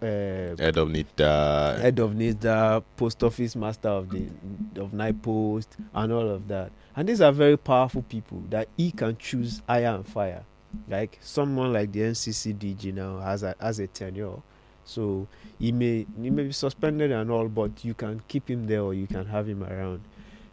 [0.00, 4.28] uh, head of NITDA head of NISDA, post office master of the
[4.80, 6.70] of NIPOST, and all of that.
[6.94, 10.44] And these are very powerful people that he can choose hire and fire.
[10.88, 14.36] Like someone like the NCC DG now has a has a tenure,
[14.90, 15.28] so
[15.58, 18.92] he may he may be suspended and all, but you can keep him there or
[18.94, 20.00] you can have him around.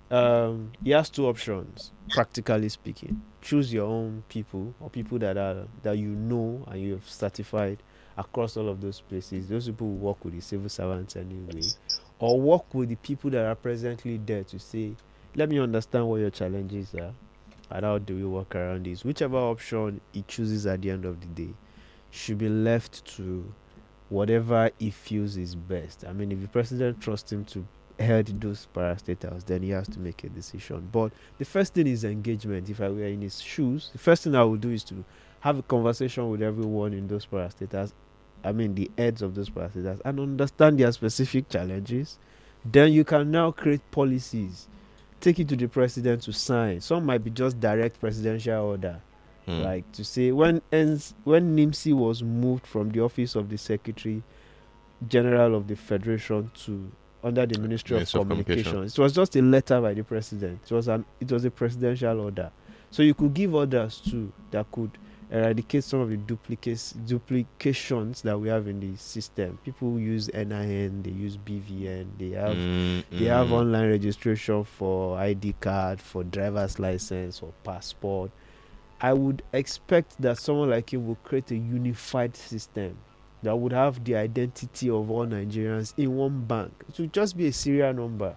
[0.10, 3.22] Um, he has two options, practically speaking.
[3.42, 7.82] Choose your own people or people that are that you know and you have certified
[8.18, 9.48] across all of those places.
[9.50, 11.62] Those people will work with the civil servants anyway,
[12.20, 14.96] or work with the people that are presently there to say,
[15.36, 17.14] let me understand what your challenges are,
[17.70, 19.04] and how do we work around this.
[19.04, 21.54] Whichever option he chooses at the end of the day
[22.12, 23.54] should be left to
[24.10, 26.06] whatever he feels is best.
[26.08, 27.66] I mean, if the president trusts him to
[28.00, 30.88] head those parastatals, then he has to make a decision.
[30.92, 32.70] But the first thing is engagement.
[32.70, 35.04] If I were in his shoes, the first thing I would do is to
[35.42, 37.94] have a conversation with everyone in those parastatals.
[38.44, 42.18] I mean, the heads of those parastatals, and understand their specific challenges.
[42.64, 44.68] Then you can now create policies,
[45.22, 46.82] take it to the president to sign.
[46.82, 49.02] Some might be just direct presidential order
[49.48, 49.62] Hmm.
[49.62, 50.62] like to say when
[51.24, 54.22] when NIMC was moved from the office of the Secretary
[55.08, 56.92] General of the Federation to
[57.24, 58.64] under the Ministry, Ministry of, of Communication.
[58.64, 60.60] Communications, it was just a letter by the president.
[60.70, 62.52] It was an it was a presidential order.
[62.92, 64.92] So you could give orders too that could
[65.32, 69.60] eradicate some of the duplicates duplications that we have in the system.
[69.64, 73.52] People use NIN, they use BVN, they have Mm, they have mm.
[73.52, 78.32] online registration for ID card, for driver's license or passport.
[79.00, 82.98] I would expect that someone like him will create a unified system
[83.44, 86.72] that would have the identity of all Nigerians in one bank.
[86.90, 88.36] It would just be a serial number.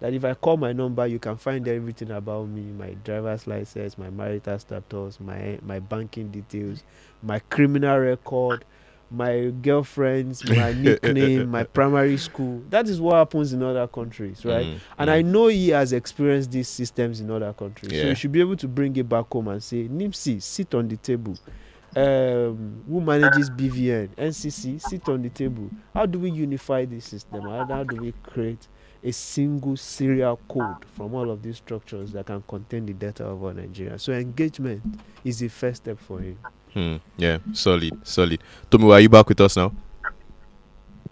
[0.00, 3.96] That if I call my number, you can find everything about me: my driver's license,
[3.96, 6.82] my marital status, my my banking details,
[7.22, 8.64] my criminal record,
[9.12, 12.62] my girlfriends, my nickname, my primary school.
[12.70, 14.66] That is what happens in other countries, right?
[14.66, 15.12] Mm, And mm.
[15.12, 17.92] I know he has experienced these systems in other countries.
[17.92, 18.08] So Yeah.
[18.10, 20.96] you should be able to bring it back home and say, NIMC, sit on the
[20.96, 21.36] table.
[21.94, 24.08] Um, who manages BVN?
[24.16, 25.70] NCC, sit on the table.
[25.94, 27.42] How do we unify this system?
[27.42, 28.66] How, how do we create
[29.04, 33.42] a single serial code from all of these structures that can contain the data of
[33.42, 33.98] all Nigeria?
[33.98, 34.82] So engagement
[35.22, 36.38] is the first step for him.
[36.74, 38.42] Hmm, yeah, solid, solid.
[38.70, 39.72] Tomi, are you back with us now?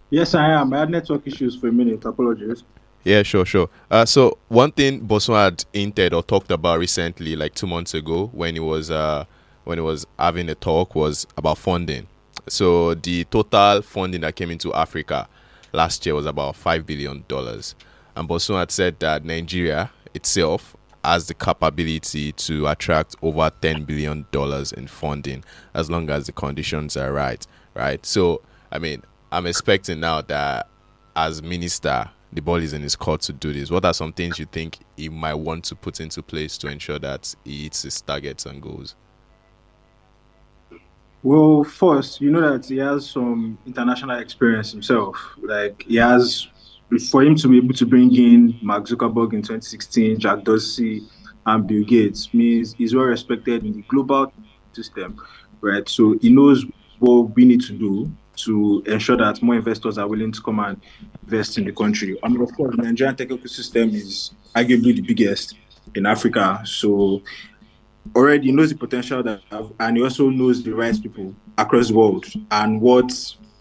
[0.09, 0.73] Yes, I am.
[0.73, 2.05] I had network issues for a minute.
[2.05, 2.65] Apologies.
[3.05, 3.69] Yeah, sure, sure.
[3.91, 8.27] Uh, so one thing Bosun had hinted or talked about recently, like two months ago,
[8.33, 9.25] when he was uh
[9.65, 12.07] when he was having a talk, was about funding.
[12.49, 15.29] So the total funding that came into Africa
[15.73, 17.75] last year was about five billion dollars,
[18.17, 24.27] and Bosun had said that Nigeria itself has the capability to attract over ten billion
[24.33, 25.45] dollars in funding
[25.75, 27.47] as long as the conditions are right.
[27.75, 28.05] Right.
[28.05, 28.43] So
[28.73, 30.69] I mean, I'm expecting now that
[31.17, 33.71] as minister, the ball is in his court to do this.
[33.71, 36.99] What are some things you think he might want to put into place to ensure
[37.01, 38.95] that he hits his targets and goals?
[41.23, 45.17] Well, first, you know that he has some international experience himself.
[45.43, 46.49] Like he has,
[46.99, 51.03] for him to be able to bring in Mark Zuckerberg in 2016, Jack Dorsey,
[51.47, 54.33] and Bill Gates means he's well respected in the global
[54.73, 55.21] system,
[55.61, 55.89] right?
[55.89, 56.65] So he knows
[56.99, 60.81] what we need to do to ensure that more investors are willing to come and
[61.23, 62.19] invest in the country.
[62.23, 65.57] And of course, the Nigerian tech ecosystem is arguably the biggest
[65.95, 66.63] in Africa.
[66.65, 67.23] So
[68.17, 71.95] already knows the potential that have, and he also knows the right people across the
[71.95, 73.13] world and what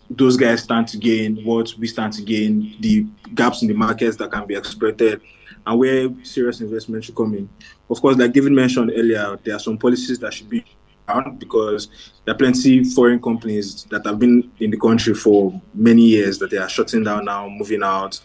[0.10, 3.06] those guys stand to gain, what we stand to gain, the
[3.36, 5.22] gaps in the markets that can be exploited,
[5.66, 7.50] and where serious investment should come in.
[7.90, 10.66] Of course, like David mentioned earlier, there are some policies that should be
[11.08, 11.90] around because
[12.26, 16.50] there are plenty foreign companies that have been in the country for many years that
[16.50, 18.20] they are shutting down now, moving out.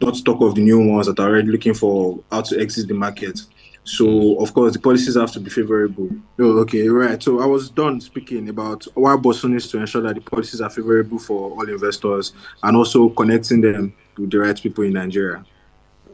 [0.00, 2.94] Not talk of the new ones that are already looking for how to exit the
[2.94, 3.40] market.
[3.84, 6.08] So of course the policies have to be favorable.
[6.38, 7.20] Oh, okay, right.
[7.22, 10.70] So I was done speaking about why Bosun is to ensure that the policies are
[10.70, 15.44] favorable for all investors and also connecting them with the right people in Nigeria.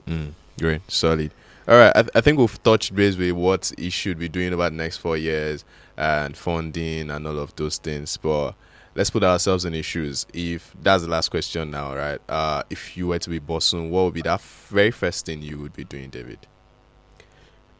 [0.07, 1.33] Mm, great, solid.
[1.67, 4.55] All right, I, th- I think we've touched base with what he should be doing
[4.55, 5.67] about the next four years
[5.99, 8.17] and funding and all of those things.
[8.17, 8.53] But
[8.95, 10.27] let's put ourselves in his shoes.
[10.33, 12.21] If that's the last question now, right?
[12.27, 15.59] Uh, if you were to be Bosun, what would be that very first thing you
[15.59, 16.39] would be doing, David?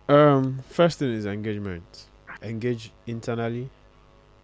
[0.09, 2.07] Um, first thing is engagement.
[2.43, 3.69] Engage internally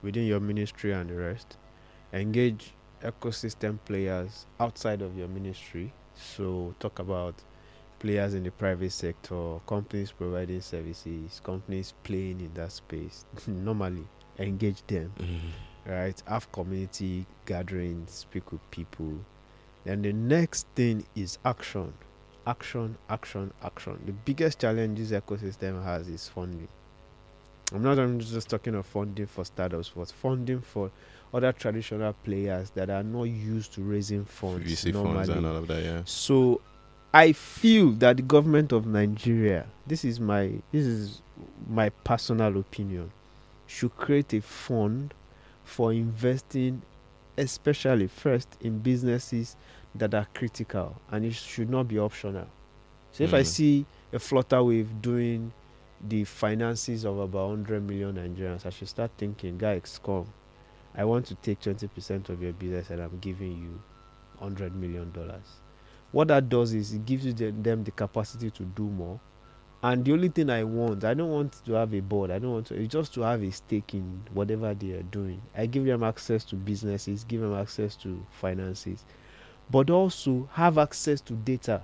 [0.03, 1.57] within your ministry and the rest.
[2.13, 5.91] Engage ecosystem players outside of your ministry.
[6.15, 7.35] So talk about
[7.99, 13.25] players in the private sector, companies providing services, companies playing in that space.
[13.47, 14.05] Normally,
[14.39, 15.15] engage them.
[15.87, 16.23] Right?
[16.27, 19.19] Have community gatherings, speak with people.
[19.85, 21.95] Then the next thing is action
[22.47, 23.99] action, action, action.
[24.07, 26.69] The biggest challenge this ecosystem has is funding.
[27.73, 30.91] I'm not I'm just talking of funding for startups, but funding for
[31.33, 35.15] other traditional players that are not used to raising funds VC normally.
[35.15, 36.03] funds and all of that, yeah.
[36.05, 36.61] So
[37.13, 41.23] I feel that the government of Nigeria, this is my this is
[41.69, 43.11] my personal opinion,
[43.67, 45.15] should create a fund
[45.65, 46.83] for investing
[47.37, 49.57] especially first in businesses
[49.95, 52.47] that are critical and it should not be optional.
[53.13, 53.47] So if I Mm.
[53.47, 55.53] see a flutter Flutterwave doing
[56.07, 60.27] the finances of about 100 million Nigerians, I should start thinking, guys, come.
[60.95, 63.81] I want to take 20% of your business and I'm giving you
[64.39, 65.61] 100 million dollars.
[66.13, 69.19] What that does is it gives you the, them the capacity to do more.
[69.83, 72.31] And the only thing I want, I don't want to have a board.
[72.31, 72.75] I don't want to.
[72.75, 75.43] It's just to have a stake in whatever they are doing.
[75.57, 79.05] I give them access to businesses, give them access to finances,
[79.71, 81.83] but also have access to data.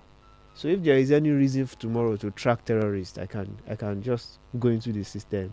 [0.55, 4.39] So if there is any reason tomorrow to track terrorists, I can I can just
[4.59, 5.53] go into the system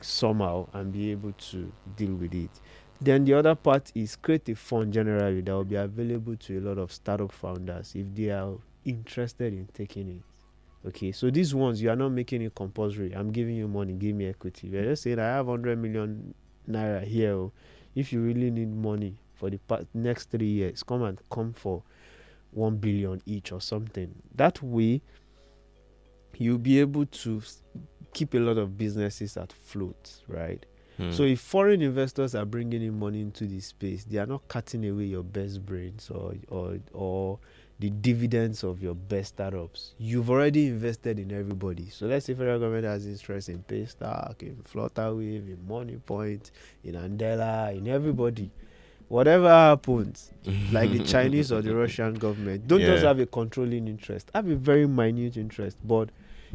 [0.00, 2.50] somehow and be able to deal with it.
[3.00, 6.60] Then the other part is create a fund generally that will be available to a
[6.60, 8.54] lot of startup founders if they are
[8.84, 10.88] interested in taking it.
[10.88, 13.12] Okay, so these ones you are not making it compulsory.
[13.12, 14.68] I'm giving you money, give me equity.
[14.68, 16.34] You're just saying I have 100 million
[16.68, 17.32] naira here.
[17.32, 17.52] oh.
[17.94, 21.82] If you really need money for the pa- next three years, come and come for
[22.50, 24.14] one billion each or something.
[24.34, 25.02] That way,
[26.36, 27.42] you'll be able to
[28.12, 30.64] keep a lot of businesses at float, right?
[30.96, 31.10] Hmm.
[31.10, 34.88] So if foreign investors are bringing in money into this space, they are not cutting
[34.88, 37.38] away your best brains or or or
[37.78, 39.94] the dividends of your best startups.
[39.98, 41.90] You've already invested in everybody.
[41.90, 46.50] So let's say federal government has interest in Paystack, in Flutterwave, in Moniepoint,
[46.84, 48.50] in Andela, in everybody.
[49.08, 50.32] Whatever happens,
[50.72, 54.30] like the Chinese or the Russian government, don't just have a controlling interest.
[54.34, 56.10] Have a very minute interest, but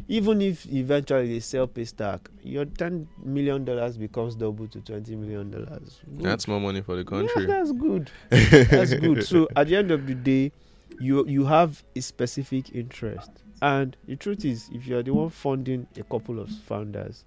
[0.08, 5.50] even if eventually they sell Paystack, your ten million dollars becomes double to twenty million
[5.50, 6.00] dollars.
[6.06, 7.42] That's more money for the country.
[7.42, 8.10] Yeah, that's good.
[8.30, 9.24] That's good.
[9.24, 10.52] So at the end of the day,
[11.00, 13.30] you you have a specific interest,
[13.62, 17.24] and the truth is, if you're the one funding a couple of founders,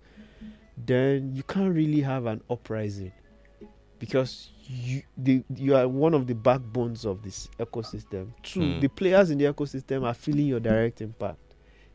[0.78, 3.11] then you can't really have an uprising
[3.99, 8.27] because you the, you are one of the backbones of this ecosystem.
[8.43, 8.79] Two, Hmm.
[8.79, 11.37] the players in the ecosystem are feeling your direct impact.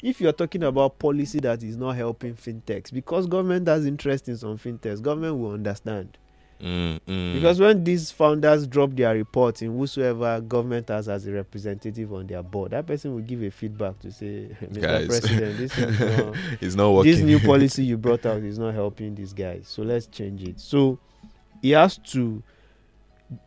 [0.02, 4.36] If you're talking about policy that is not helping fintechs, because government has interest in
[4.36, 6.16] some fintechs, government will understand.
[6.58, 7.34] Mm, mm.
[7.34, 12.26] Because when these founders drop their report in whosoever government has as a representative on
[12.26, 14.80] their board, that person will give a feedback to say, Mr.
[14.80, 15.06] Guys.
[15.20, 17.12] President, this, is not, it's not working.
[17.12, 19.64] this new policy you brought out is not helping these guys.
[19.68, 20.60] So let's change it.
[20.60, 20.98] So
[21.62, 22.42] he has to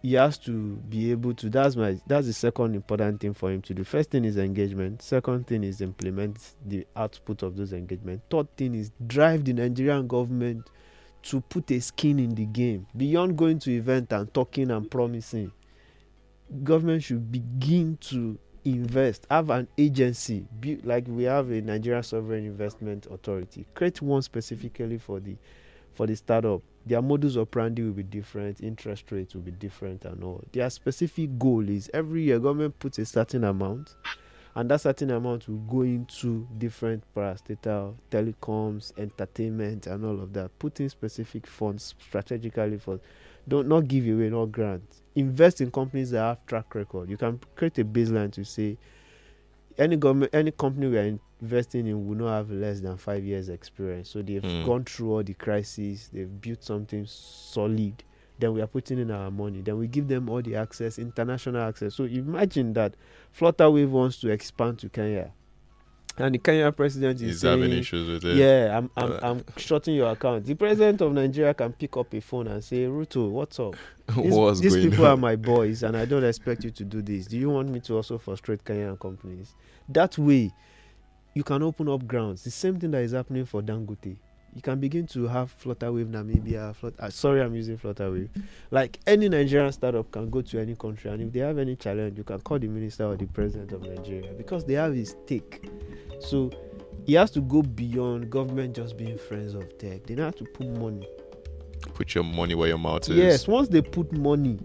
[0.02, 3.62] he has to be able to that's my that's the second important thing for him
[3.62, 3.84] to do.
[3.84, 5.02] First thing is engagement.
[5.02, 8.22] Second thing is implement the output of those engagement.
[8.30, 10.70] Third thing is drive the Nigerian government
[11.24, 15.52] to put a skin in the game beyond going to event and talking and promising
[16.64, 22.46] government should begin to invest have an agency be, like we have a nigerian sovereign
[22.46, 25.36] investment authority create one specifically for the
[25.94, 30.24] for the startup their modus operandi will be different interest rates will be different and
[30.24, 30.44] all.
[30.52, 33.96] Their specific goal is every year government puts a certain amount
[34.56, 40.52] and that certain amount will go into different parastatal telecoms entertainment and all of that
[40.60, 43.00] putting specific funds strategically for
[43.48, 44.84] don't not give away no grant.
[45.16, 47.10] Invest in companies that have track record.
[47.10, 48.78] You can create a baseline to say
[49.78, 53.50] any government any company we are investing in will not have less than five years
[53.50, 54.10] experience.
[54.10, 54.64] So they've Hmm.
[54.64, 58.04] gone through all the crises they've built something solid.
[58.40, 59.62] Then we are putting in our money.
[59.62, 61.96] Then we give them all the access international access.
[61.96, 62.96] So imagine that
[63.38, 65.32] flutterwave wants to expand to kenya
[66.18, 68.38] and the kenya president is He's saying having issues with it.
[68.38, 70.46] yeah, I'm I'm Uh, I'm shutting your account.
[70.46, 73.76] The president of Nigeria can pick up a phone and say, Ruto, what's up?
[74.16, 75.12] These, What's these going people on?
[75.12, 77.26] are my boys, and I don't expect you to do this.
[77.26, 79.56] Do you want me to also frustrate Kenyan companies?
[79.90, 80.52] That way,
[81.34, 82.44] you can open up grounds.
[82.44, 84.18] The same thing that is happening for Dangote.
[84.56, 86.76] You can begin to have Flutterwave Namibia.
[86.76, 88.30] Flut- uh, sorry, I'm using Flutterwave.
[88.70, 92.18] Like any Nigerian startup can go to any country, and if they have any challenge,
[92.18, 95.68] you can call the minister or the president of Nigeria because they have a stake.
[96.20, 96.52] So
[97.06, 100.06] he has to go beyond government just being friends of tech.
[100.06, 101.08] They now have to put money.
[101.96, 103.16] Put your money where your mouth is.
[103.18, 104.60] Yes, once they put money,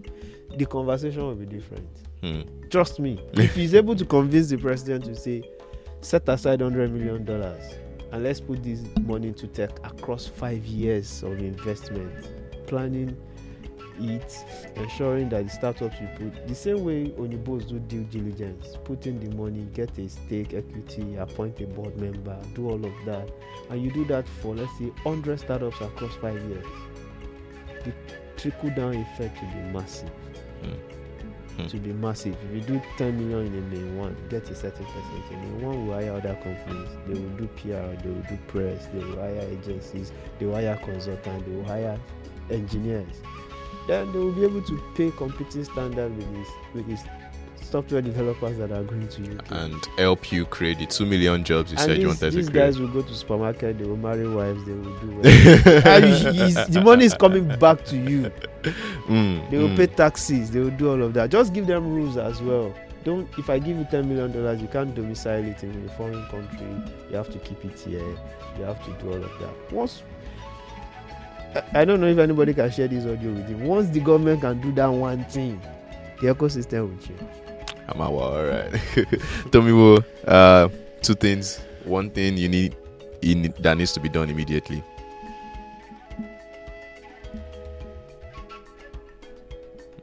[0.57, 1.89] the conversation will be different.
[2.23, 2.43] Hmm.
[2.69, 3.19] Trust me.
[3.35, 5.43] if he's able to convince the president to say,
[6.03, 7.75] set aside hundred million dollars
[8.13, 12.29] and let's put this money to tech across five years of investment,
[12.67, 13.17] planning
[14.01, 14.45] it,
[14.77, 19.19] ensuring that the startups you put the same way Onibos do due diligence, put in
[19.19, 23.29] the money, get a stake, equity, appoint a board member, do all of that,
[23.71, 26.67] and you do that for let's say hundred startups across five years.
[27.85, 27.93] The
[28.37, 30.11] trickle down effect will be massive.
[30.63, 30.98] Hmm.
[31.59, 31.67] Hmm.
[31.67, 32.37] To be massive.
[32.45, 35.33] If you do 10 million in a main one, get a certain percentage.
[35.33, 36.89] In one will hire other companies.
[37.09, 40.77] They will do PR, they will do press, they will hire agencies, they will hire
[40.77, 41.99] consultants, they will hire
[42.49, 43.21] engineers.
[43.89, 47.03] Then they will be able to pay competing standard with these with these
[47.71, 49.53] software developers that are going to UK.
[49.53, 52.47] And help you create the two million jobs you and said these, you wanted these
[52.47, 52.67] to create.
[52.67, 55.23] These guys will go to supermarket, they will marry wives, they will do well.
[55.23, 58.31] the money is coming back to you.
[59.09, 59.77] Mm, They will mm.
[59.77, 60.51] pay taxes.
[60.51, 61.31] They will do all of that.
[61.31, 62.75] Just give them rules as well.
[63.05, 63.27] Don't.
[63.39, 66.67] If I give you ten million dollars, you can't domicile it in a foreign country.
[67.09, 68.05] You have to keep it here.
[68.59, 69.73] You have to do all of that.
[69.73, 70.03] Once.
[71.73, 73.57] I don't know if anybody can share this audio with you.
[73.57, 75.59] Once the government can do that one thing,
[76.21, 77.21] the ecosystem will change.
[77.89, 78.01] I'm.
[78.01, 78.71] All right.
[79.51, 80.69] Tomiwa, uh,
[81.03, 81.61] two things.
[81.85, 82.77] One thing you need,
[83.61, 84.83] that needs to be done immediately.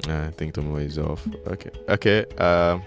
[0.08, 1.28] Uh, I think Tomiwa is off.
[1.48, 1.72] Okay.
[1.90, 2.26] Okay.
[2.38, 2.84] Um,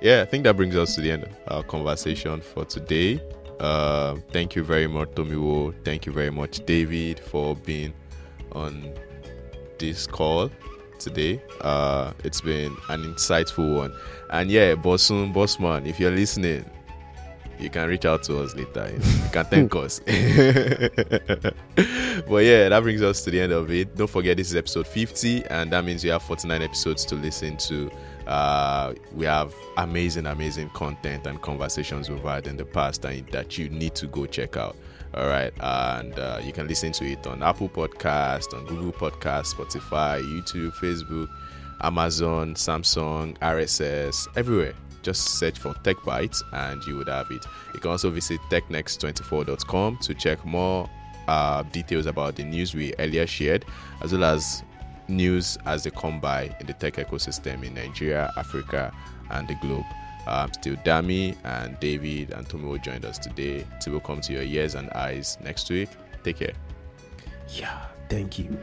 [0.00, 3.20] yeah, I think that brings us to the end of our conversation for today.
[3.60, 5.74] Uh, thank you very much, Tomiwa.
[5.84, 7.92] Thank you very much, David, for being
[8.52, 8.92] on
[9.78, 10.50] this call
[11.04, 11.42] today.
[11.60, 13.92] Uh, it's been an insightful one.
[14.30, 16.64] And yeah, Bosun, Bossman, if you're listening,
[17.58, 18.90] you can reach out to us later.
[18.92, 20.00] You can thank us.
[20.06, 20.14] but
[22.44, 23.96] yeah, that brings us to the end of it.
[23.96, 27.56] Don't forget this is episode 50, and that means you have 49 episodes to listen
[27.58, 27.90] to.
[28.26, 33.58] Uh, we have amazing, amazing content and conversations we've had in the past and that
[33.58, 34.76] you need to go check out.
[35.14, 39.54] All right, and uh, you can listen to it on Apple Podcast, on Google Podcast,
[39.54, 41.28] Spotify, YouTube, Facebook,
[41.82, 44.72] Amazon, Samsung, RSS, everywhere.
[45.02, 47.44] Just search for Tech Bytes and you would have it.
[47.74, 50.88] You can also visit technext24.com to check more
[51.28, 53.64] uh, details about the news we earlier shared,
[54.00, 54.62] as well as
[55.08, 58.94] news as they come by in the tech ecosystem in Nigeria, Africa,
[59.30, 59.84] and the globe.
[60.26, 63.66] Um, still Dami and David and Tomo joined us today.
[63.80, 65.88] Till will come to your ears and eyes next week.
[66.22, 66.54] Take care.
[67.48, 68.56] Yeah, thank you.